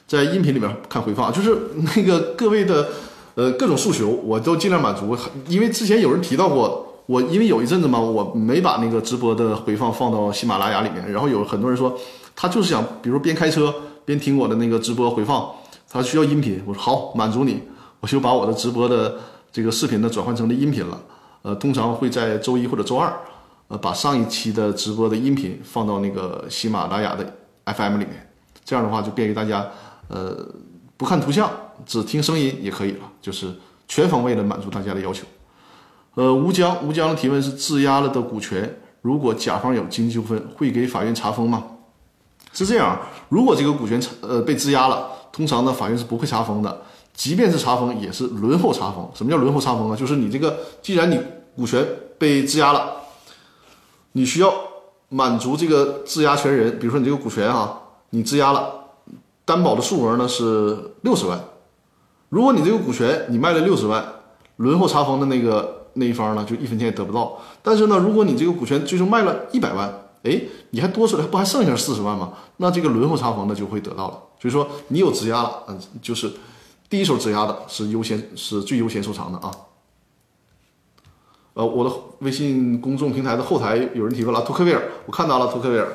[0.09, 1.57] 在音频里面看回放，就是
[1.95, 2.89] 那个各位的
[3.37, 5.17] 呃各种诉求，我都尽量满足。
[5.47, 11.97] 因为之前有人提到过，我因为有一阵子嘛，我没把那个直播的回放放到喜马拉雅里面，然后有很多人说
[12.35, 13.75] 他就是想，比如边开车
[14.05, 15.51] 边听我的那个直播回放，
[15.91, 17.63] 他需要音频，我说好，满足你，
[18.01, 19.15] 我就把我的直播的。
[19.55, 21.01] 这个视频呢转换成了音频了，
[21.43, 23.15] 呃，通常会在周一或者周二，
[23.69, 27.25] 呃，把上一期的直播的音频放到那个喜马拉雅的
[27.67, 28.29] FM 里面，
[28.65, 29.65] 这样的话就便于大家，
[30.09, 30.45] 呃，
[30.97, 31.49] 不看图像，
[31.87, 33.47] 只听声音也可以了，就是
[33.87, 35.25] 全方位的满足大家的要求。
[36.15, 41.65] 呃，吴江，吴江的提问是质押了的股权，如果甲方有经济纠纷，会给法院查封吗？
[42.53, 42.99] 是这样，
[43.29, 46.83] 如果这个股权呃被质押了，通常呢法院是不会查封的。
[47.13, 49.09] 即便是查封，也是轮候查封。
[49.15, 49.97] 什么叫轮候查封啊？
[49.97, 51.21] 就是你这个，既然你
[51.57, 51.85] 股权
[52.19, 52.93] 被质押了，
[54.13, 54.53] 你需要
[55.09, 58.73] 满足这个质押权人，比如说你这个股权啊，你质押了，
[59.45, 61.39] 担保的数额呢是六十万，
[62.29, 64.05] 如果你这个股权你卖了六十万，
[64.57, 67.41] 轮候查封的那个那一方呢，就一分钱也得不到。
[67.63, 69.93] 但是呢，如果你这个股权最终卖了一百万，
[70.23, 70.41] 哎，
[70.71, 72.33] 你还多出来，不还剩下四十万吗？
[72.59, 74.19] 那这个轮候查封的就会得到了。
[74.41, 76.33] 所以说你有质押了，嗯，就是
[76.89, 79.51] 第一手质押的是优先，是最优先收藏的啊。
[81.55, 85.87] 呃，我的微信公众平台的后台有人提问了，托克维尔，我看到了托克维尔。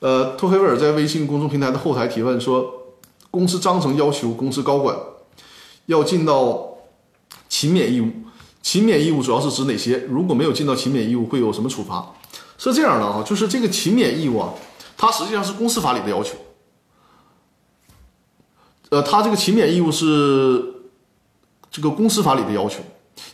[0.00, 2.94] 呃，托克维尔在微信公众平台的后台提问说，
[3.30, 4.96] 公司章程要求公司高管
[5.86, 6.68] 要尽到
[7.48, 8.08] 勤勉义务，
[8.62, 9.98] 勤勉义务主要是指哪些？
[10.08, 12.14] 如果没有尽到勤勉义务，会有什么处罚？
[12.56, 14.54] 是这样的啊，就是这个勤勉义务啊，
[14.96, 16.36] 它实际上是公司法里的要求。
[18.90, 20.74] 呃，它这个勤勉义务是
[21.70, 22.78] 这个公司法里的要求。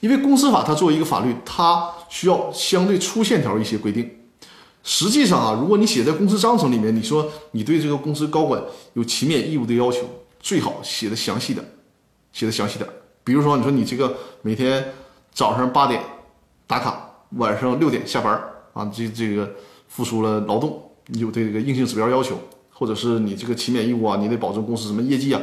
[0.01, 4.11] 因为公司法它作为一个法律，它需要相对粗线条一些规定。
[4.83, 8.63] 实际上啊，如果你写在公司章程里面，你说你对这个公司高管
[8.95, 10.09] 有勤勉义务的要求，
[10.41, 11.65] 最好写的详细点，
[12.33, 12.89] 写的详细点。
[13.25, 14.95] 比如说，你说你这个每天
[15.39, 16.03] 早上八点
[16.67, 17.01] 打卡，
[17.37, 19.49] 晚上六点下班啊，这这个
[19.87, 22.37] 付出了劳动，有这个硬性指标要求，
[22.73, 25.41] 或者是你这个勤勉义务啊，你得保证公司什么业绩啊，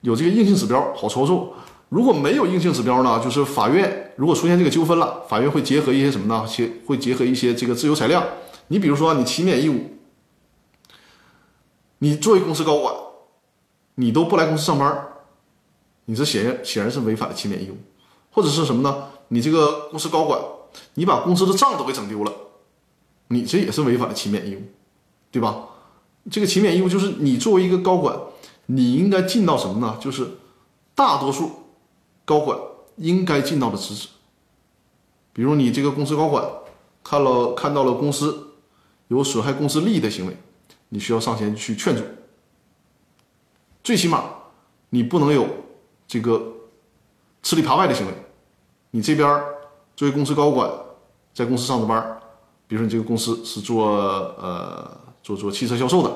[0.00, 1.52] 有这个硬性指标好操作。
[1.90, 6.46] 如果没有硬性指标呢，就是法院如果出现这个纠纷了，法院会结合一些什么呢？
[6.48, 8.24] 结会结合一些这个自由裁量。
[8.68, 9.90] 你比如说，你勤勉义务，
[11.98, 12.94] 你作为公司高管，
[13.96, 15.06] 你都不来公司上班，
[16.06, 17.76] 你这显然显然是违反了勤勉义务。
[18.36, 19.08] 或者是什么呢？
[19.28, 20.38] 你这个公司高管，
[20.92, 22.30] 你把公司的账都给整丢了，
[23.28, 24.62] 你这也是违反了勤勉义务，
[25.30, 25.70] 对吧？
[26.30, 28.14] 这个勤勉义务就是你作为一个高管，
[28.66, 29.96] 你应该尽到什么呢？
[29.98, 30.32] 就是
[30.94, 31.62] 大多数。
[32.26, 32.58] 高管
[32.96, 34.08] 应该尽到的职责，
[35.32, 36.44] 比如你这个公司高管
[37.04, 38.48] 看了看到了公司
[39.06, 40.36] 有损害公司利益的行为，
[40.88, 42.02] 你需要上前去劝阻。
[43.84, 44.24] 最起码
[44.90, 45.46] 你不能有
[46.08, 46.52] 这个
[47.44, 48.12] 吃里扒外的行为。
[48.96, 49.28] 你这边
[49.94, 50.72] 作为公司高管
[51.34, 52.18] 在公司上着班，
[52.66, 54.90] 比如说你这个公司是做呃
[55.22, 56.08] 做做汽车销售的，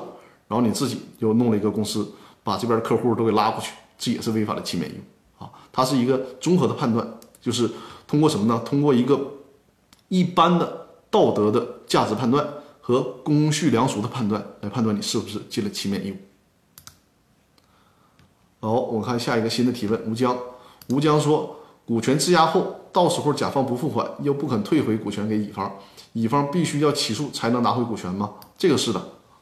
[0.48, 2.10] 然后你自己又弄了一个公司，
[2.42, 5.44] 把这边的客户都给拉过去，这也是违反了勤勉义务。
[5.44, 7.06] 啊，它是一个综合的判断，
[7.38, 7.70] 就是
[8.06, 8.62] 通过什么呢？
[8.64, 9.20] 通过一个
[10.08, 12.48] 一般的道德的价值判断
[12.80, 16.16] 和公序良俗的判断来判断你是不是尽了勤勉义务。
[18.60, 20.34] 好，我看下一个新的提问，吴江，
[20.88, 25.70] 吴江说，股权质押后，到时候甲方不付款，又不肯退回股权给乙方，
[26.12, 28.30] 乙方必须要起诉才能拿回股权吗？
[28.56, 29.00] 这个是的。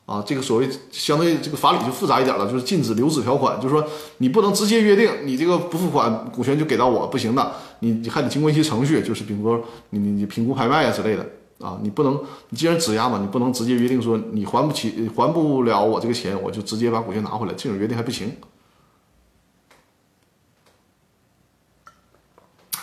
[0.08, 3.84] 啊，这个所谓相对这个法理就复杂一点了，就是禁止留置条款，就是说
[4.16, 11.26] 你不能直接约定你这个不付款股权就给到我，不行的，你你还得经过一些程序，就是比如说你你你评估拍卖啊之类的
[11.60, 12.18] 啊，你不能
[12.48, 18.32] 你既然质押嘛，你不能直接约定说你还不起还不了我这个钱，我就直接把股权拿回来，这种约定还不行，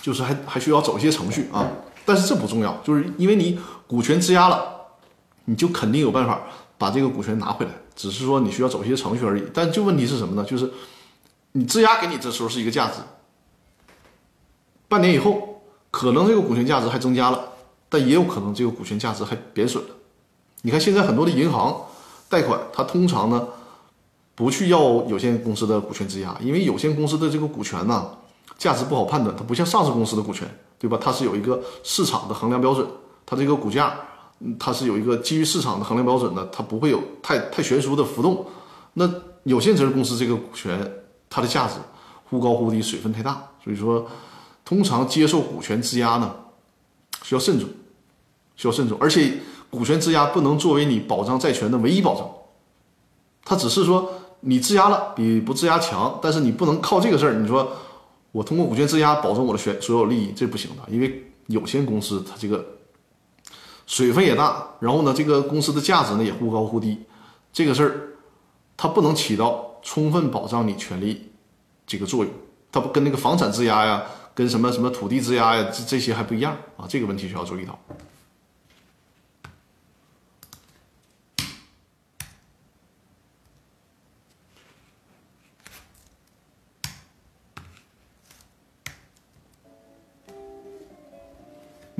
[0.05, 1.65] 就是还还需要走一些程序啊，
[2.05, 4.63] 但是这不重要，就是因为你股权质押了，
[5.45, 6.41] 你就肯定有办法。
[6.77, 9.43] 把这个股权拿回来，只是说你需要走一些程序而已。
[9.53, 10.43] 但就问题是什么呢？
[10.43, 10.69] 就是
[11.53, 12.95] 你质押给你这时候是一个价值，
[14.89, 17.47] 半年以后可能这个股权价值还增加了，
[17.87, 19.89] 但也有可能这个股权价值还贬损了。
[20.63, 21.81] 你看现在很多的银行
[22.27, 23.47] 贷款，它通常呢
[24.35, 28.17] 不去要有限公司的股权质押，因为有限公司的这个股权呢
[28.57, 30.47] 价值不好判断，它不像上市公司的股权，
[30.79, 30.97] 对吧？
[31.01, 32.87] 它是有一个市场的衡量标准，
[33.25, 33.93] 它这个股价。
[34.59, 38.45] 它是有一个基于市场的衡量标准的，它不会有太太悬殊的浮动。
[38.93, 39.09] 那
[39.43, 40.77] 有限责任公司这个股权，
[41.29, 41.75] 它的价值
[42.29, 44.05] 忽高忽低，水分太大，所以说
[44.65, 46.35] 通常接受股权质押呢，
[47.23, 47.69] 需要慎重，
[48.57, 48.97] 需要慎重。
[48.99, 49.39] 而且
[49.69, 52.29] 股权质押不能作为你保障债权的唯一保障，
[53.45, 57.71] 它只是说你质押了比不质押强，但是你不能靠这个事儿，你说
[58.35, 62.65] 我通过股权质押保证我的权所有利益，这不行的，因为有限公司它这个。
[63.87, 66.99] 水分也大，然后呢，这个公司的价值呢也忽高忽低，
[67.53, 68.17] 这个事儿
[68.75, 71.31] 它不能起到充分保障你权利
[71.85, 72.33] 这个作用，
[72.71, 77.79] 它不跟那个房产质押呀，跟什么什么土地质押呀，这这些还不一样啊，这个问题需要注意到。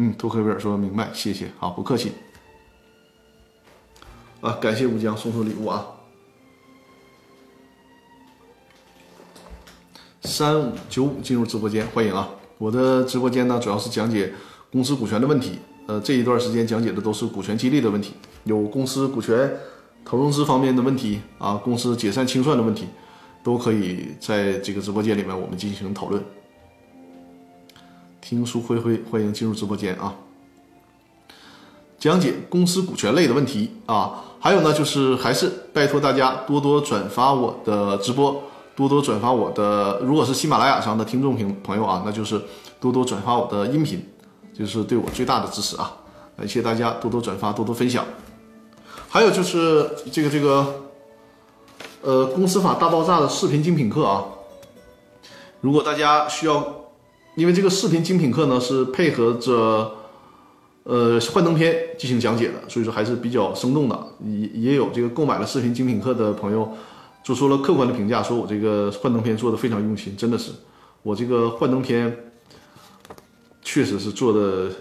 [0.05, 2.11] 嗯，托克维尔说明白，谢谢，好，不客气。
[4.39, 5.83] 啊，感谢吴江送出礼物啊。
[10.21, 12.29] 三五九五进入直播间，欢迎啊！
[12.59, 14.31] 我的直播间呢，主要是讲解
[14.71, 15.57] 公司股权的问题。
[15.87, 19.51] 呃，这一段时间讲解的都是股权激励的问题，有公司股权
[20.03, 22.85] 投融资方面的问题啊，公司解散清算的问题，
[23.43, 26.23] 都可以在这个直播间里面我们进行讨论。
[28.27, 30.15] 听书灰灰，欢迎进入直播间啊！
[31.99, 38.41] 讲解公司股权类的问题啊，还有呢，就是还是拜托大家多多转发我的直播，
[38.75, 39.99] 多多转发我的。
[39.99, 42.41] 如果是喜马拉雅上的听众朋朋友啊，那就是
[42.79, 44.03] 多多转发我的音频，
[44.57, 45.95] 就是对我最大的支持啊！
[46.35, 48.03] 感谢大家多多转发，多多分享。
[49.07, 50.81] 还有就是这个这个，
[52.01, 54.25] 呃，公司法大爆炸的视频精品课啊，
[55.61, 56.84] 如果大家需要。
[57.35, 59.91] 因为这个视频精品课呢是配合着，
[60.83, 64.07] 呃幻灯片进行讲解的，所以说还是比较生动的。
[64.23, 66.71] 也也有这个购买了视频精品课的朋友
[67.25, 70.51] 做出了客观的评价，说我这个幻灯片做的非常用心，真的是，
[71.03, 72.15] 我这个幻灯片
[73.61, 74.71] 确实是做的，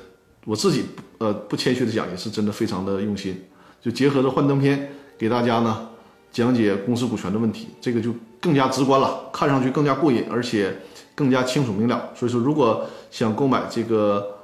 [0.44, 0.84] 我自己
[1.18, 3.42] 呃不谦虚的讲，也是真的非常的用心。
[3.82, 5.88] 就结合着幻灯片给大家呢
[6.30, 10.72] 讲解公司股权的问题，这个就更加直观了，看上去更加过瘾，而且。
[11.14, 14.36] 更加清楚明了，所以说，如果想购买这个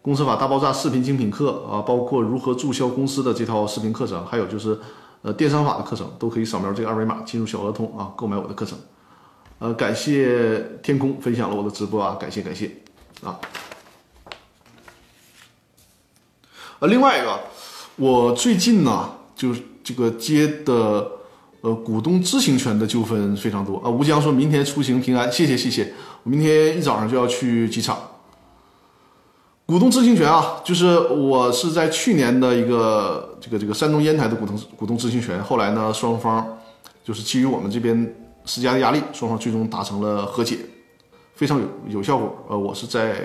[0.02, 4.76] 《公司法大爆炸》视频精品课啊，包括如何注销公司的这套视频课程，还有就是
[5.22, 8.76] 呃电商法的课程，都可以扫描这个二维码进入小额通啊，购买我的课程。
[9.60, 12.70] 呃，感谢天空分享了我的直播啊，感谢感谢
[13.22, 13.38] 啊。
[16.80, 17.38] 呃，另外一个，
[17.96, 21.12] 我最近呢，就是这个接的。
[21.60, 23.90] 呃，股东知情权的纠纷非常多啊。
[23.90, 25.92] 吴江说明天出行平安，谢谢谢谢。
[26.22, 27.98] 我明天一早上就要去机场。
[29.66, 36.46] 股东知情权啊，就是我是在去年的一个这个这个山东烟台的股东股东知情权，后来呢，双方
[37.02, 40.58] 就是基于我们这边施加的压力，双方最终达成了和解，
[41.34, 42.32] 非常有有效果。
[42.48, 43.16] 呃，我是在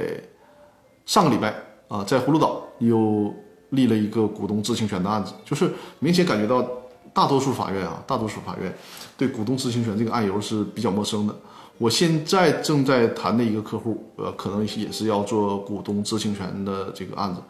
[1.06, 1.54] 上个礼拜
[1.88, 3.32] 啊，在葫芦岛又
[3.70, 6.68] 立了一个股东知情权的案子，就是明显感觉到。
[7.14, 8.76] 大多数法院啊，大多数法院
[9.16, 11.36] 对股东知情权这个案由是比较陌生的。
[11.78, 17.42] 我现在正在谈的一个客户，呃，可能也是要做股东知情权的这个案子。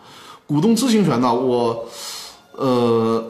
[0.45, 1.85] 股东知情权呢，我，
[2.53, 3.23] 呃，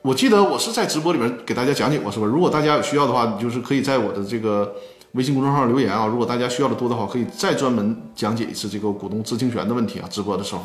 [0.00, 2.26] 我记得我是在直播里面给大家讲解过，是吧？
[2.26, 4.74] 如果大家有需要的话，你就是可以在我的这个
[5.12, 6.06] 微信公众号留言啊。
[6.06, 10.08] 如果大家需要的多的话，可以再专门讲解一次这个股东知情权的问题啊。
[10.10, 10.62] 直播的时候。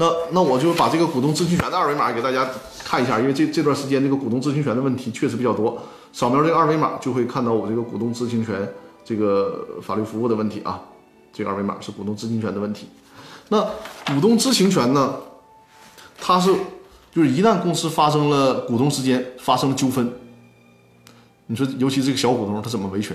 [0.00, 2.48] 那那我就把这个股东知情权的二维码给大家
[2.82, 5.78] 看一下，因为这这段时间这个股东知情权的问题确实比较多。
[6.10, 8.66] 扫描这个二维码就会看到我这个股东知情权
[9.04, 10.80] 这个法律服务的问题啊。
[11.34, 12.88] 这个二维码是股东知情权的问题。
[13.50, 13.60] 那
[14.06, 15.16] 股东知情权呢，
[16.18, 16.50] 它是
[17.12, 20.10] 就是一旦公司发生了股东之间发生了纠纷，
[21.46, 23.14] 你说尤其这个小股东他怎么维权？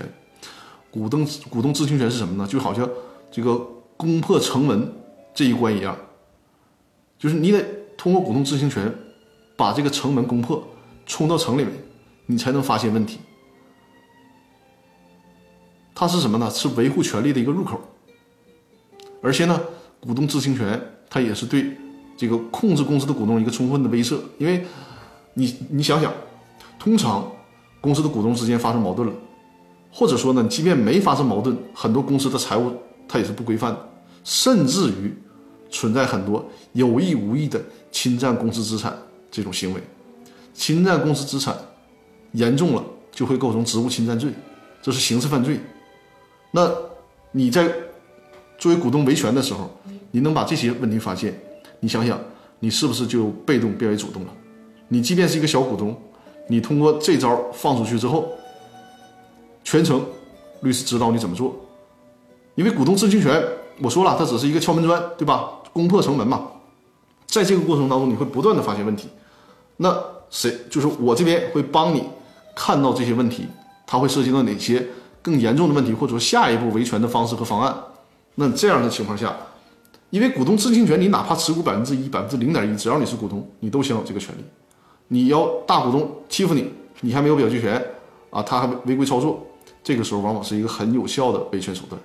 [0.92, 2.46] 股东股东知情权是什么呢？
[2.46, 2.88] 就好像
[3.32, 3.60] 这个
[3.96, 4.92] 攻破城门
[5.34, 5.96] 这一关一样。
[7.18, 7.64] 就是你得
[7.96, 8.94] 通过股东知情权，
[9.56, 10.62] 把这个城门攻破，
[11.06, 11.72] 冲到城里面，
[12.26, 13.18] 你才能发现问题。
[15.94, 16.50] 它是什么呢？
[16.50, 17.80] 是维护权利的一个入口。
[19.22, 19.58] 而且呢，
[19.98, 21.74] 股东知情权它也是对
[22.18, 24.18] 这个控制公司的股东一个充分的威慑。
[24.36, 24.66] 因为，
[25.32, 26.12] 你你想想，
[26.78, 27.26] 通常
[27.80, 29.14] 公司的股东之间发生矛盾了，
[29.90, 32.74] 或者说呢，即便没发生矛盾，很多公司的财务
[33.08, 33.88] 它也是不规范的，
[34.22, 35.16] 甚至于。
[35.70, 37.60] 存在很多有意无意的
[37.90, 38.96] 侵占公司资产
[39.30, 39.80] 这种行为，
[40.54, 41.56] 侵占公司资产
[42.32, 44.30] 严重了就会构成职务侵占罪，
[44.82, 45.60] 这是刑事犯罪。
[46.50, 46.70] 那
[47.32, 47.70] 你在
[48.58, 49.70] 作为股东维权的时候，
[50.10, 51.38] 你能把这些问题发现，
[51.80, 52.18] 你想想，
[52.60, 54.32] 你是不是就被动变为主动了？
[54.88, 55.94] 你即便是一个小股东，
[56.48, 58.30] 你通过这招放出去之后，
[59.64, 60.06] 全程
[60.62, 61.54] 律师指导你怎么做，
[62.54, 63.42] 因为股东知情权，
[63.80, 65.50] 我说了，它只是一个敲门砖，对吧？
[65.72, 66.46] 攻破城门嘛，
[67.26, 69.08] 在这个过程当中，你会不断的发现问题。
[69.76, 69.94] 那
[70.30, 72.02] 谁就是我这边会帮你
[72.54, 73.46] 看到这些问题，
[73.86, 74.86] 它会涉及到哪些
[75.20, 77.76] 更严重的问题，或者说下一步维权的方式和方案。
[78.36, 79.36] 那这样的情况下，
[80.10, 84.40] 因为股东知情权，你哪怕持股百分之一、百分之零点一，只要你是股东，你都享有这个权利。
[85.08, 86.72] 你要大股东欺负你，
[87.02, 87.74] 你还没有表决权
[88.30, 89.46] 啊，他还违规操作，
[89.84, 92.00] 这个时候往往是一个很有效的维权手段。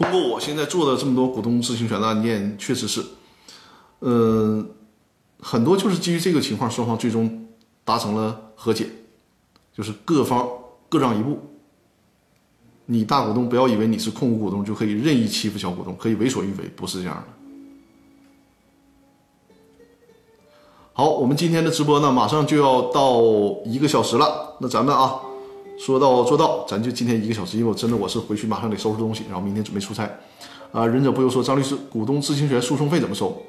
[0.00, 3.04] 通过我现在做的这么多股东知情权的案件，确实是，
[4.00, 4.66] 嗯，
[5.38, 7.46] 很多就是基于这个情况，双方最终
[7.84, 8.86] 达成了和解，
[9.74, 10.48] 就是各方
[10.88, 11.38] 各让一步。
[12.86, 17.24] 你大股东不要以为你是控股股东就可以任意欺负小股东，可以为所欲为，不是这样的。
[20.94, 23.20] 好，我们今天的直播呢，马上就要到
[23.66, 25.20] 一个小时了，那咱们啊。
[25.80, 30.08] 说到做到，咱就今天一个小时，因为我真的我是回去马上得收拾东西，然后明天准备出差。
[30.72, 33.42] 啊，忍者不由说，张律师，股东知情权诉讼费怎么收？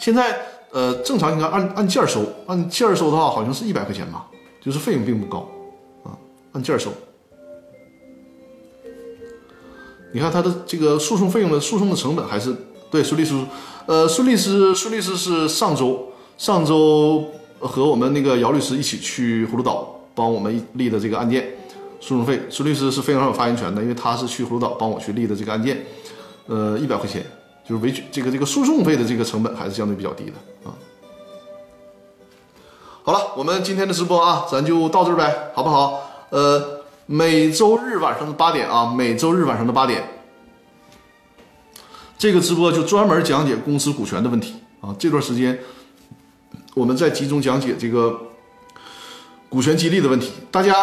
[0.00, 0.36] 现在
[0.72, 4.26] 呃，正常应该按按件儿收，按件儿收的话好像是一百块钱吧，
[4.60, 5.48] 就是费用并不高
[6.02, 6.10] 啊，
[6.52, 6.90] 按件儿收。
[10.12, 12.54] 你看他的这个诉讼费用的诉讼的成本还是
[12.90, 13.40] 对孙律师，
[13.86, 17.24] 呃，孙律师孙律师是上周上周
[17.60, 21.48] 和我们那个姚律师一起去葫芦岛帮我们立的这个案件，
[22.00, 25.86] 诉讼费孙律师是非常有发言权的，因为他是去葫芦岛帮我去立的这个案件，
[26.46, 27.24] 呃，一百块钱
[27.64, 30.74] 就是维权这个这个诉讼费的这个成本还是相对比较低的啊。
[33.04, 36.02] 好了，我们今天的直播啊，咱就到这儿呗，好不好？
[36.30, 36.76] 呃。
[37.10, 40.06] 每周日晚上的八点啊，每周日晚上的八点，
[42.18, 44.94] 这个直播就专门讲解公司股权的问题啊。
[44.98, 45.58] 这段时间
[46.74, 48.14] 我们在集中讲解这个
[49.48, 50.30] 股权激励的问题。
[50.50, 50.74] 大家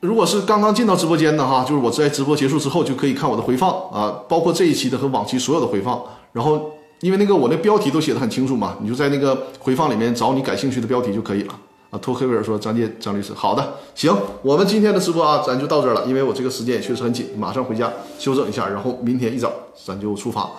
[0.00, 6.02] 如果是刚刚进到直播间的哈，就是我在直播结束之后就可以看我的回放啊，包括这一期的和往期所有的回放。
[6.32, 11.54] 然后因为那个我那标题都写的很清楚嘛，你就在那个回放里面找你感兴趣的标题就可以了
[11.90, 11.98] 啊。
[11.98, 19.50] 托克维尔说：“张建张律师，好的，行，我们今天的直播啊，咱就到这儿了，因为我这个时间也确实很紧，马上回家休整一下，然后明天一早
[19.86, 20.50] 咱就出发，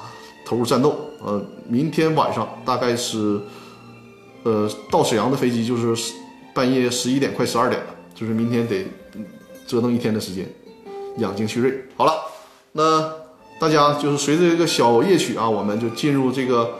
[0.46, 0.96] 投入战斗。
[1.24, 3.39] 呃，明天晚上大概是，
[4.43, 6.14] 呃，到沈阳的飞机就是
[6.56, 8.88] 半夜十一点快十二点了，就是明天得
[9.68, 10.47] 折腾一天的时间，
[11.18, 11.72] 养精蓄锐。
[11.95, 12.14] 好了，
[12.72, 13.14] 那
[13.60, 16.72] 大家就是随着这个小夜曲啊，我们就进入这个。”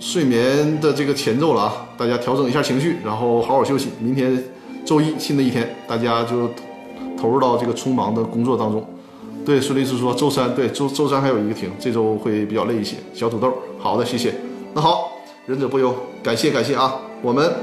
[0.00, 3.90] 睡眠的这个前奏了啊，大家调整一下情绪，然后好好休息。
[4.00, 4.42] 明天
[4.84, 6.50] 周一新的一天，大家就
[7.16, 8.84] 投入到这个匆忙的工作当中。
[9.46, 12.96] 对，孙律师说周三对周周三还有一个庭，这周会比较累一些。
[13.14, 14.34] 小土豆，好的，谢谢。
[14.74, 15.12] 那好，
[15.46, 15.94] 忍者不忧，
[16.24, 16.96] 感谢感谢啊。
[17.22, 17.54] 我们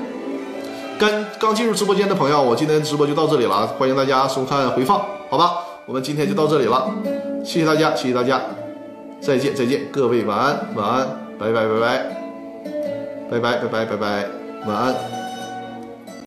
[1.01, 5.53] 刚刚进入直播间的朋友，我今天直播就到这里了，欢迎大家收看回放，好吧？
[5.87, 6.93] 我们今天就到这里了，
[7.43, 8.39] 谢谢大家，谢谢大家，
[9.19, 11.07] 再见再见，各位晚安晚安，
[11.39, 12.05] 拜拜拜拜。
[13.31, 14.25] 拜拜拜拜拜拜，
[14.67, 15.20] 晚安。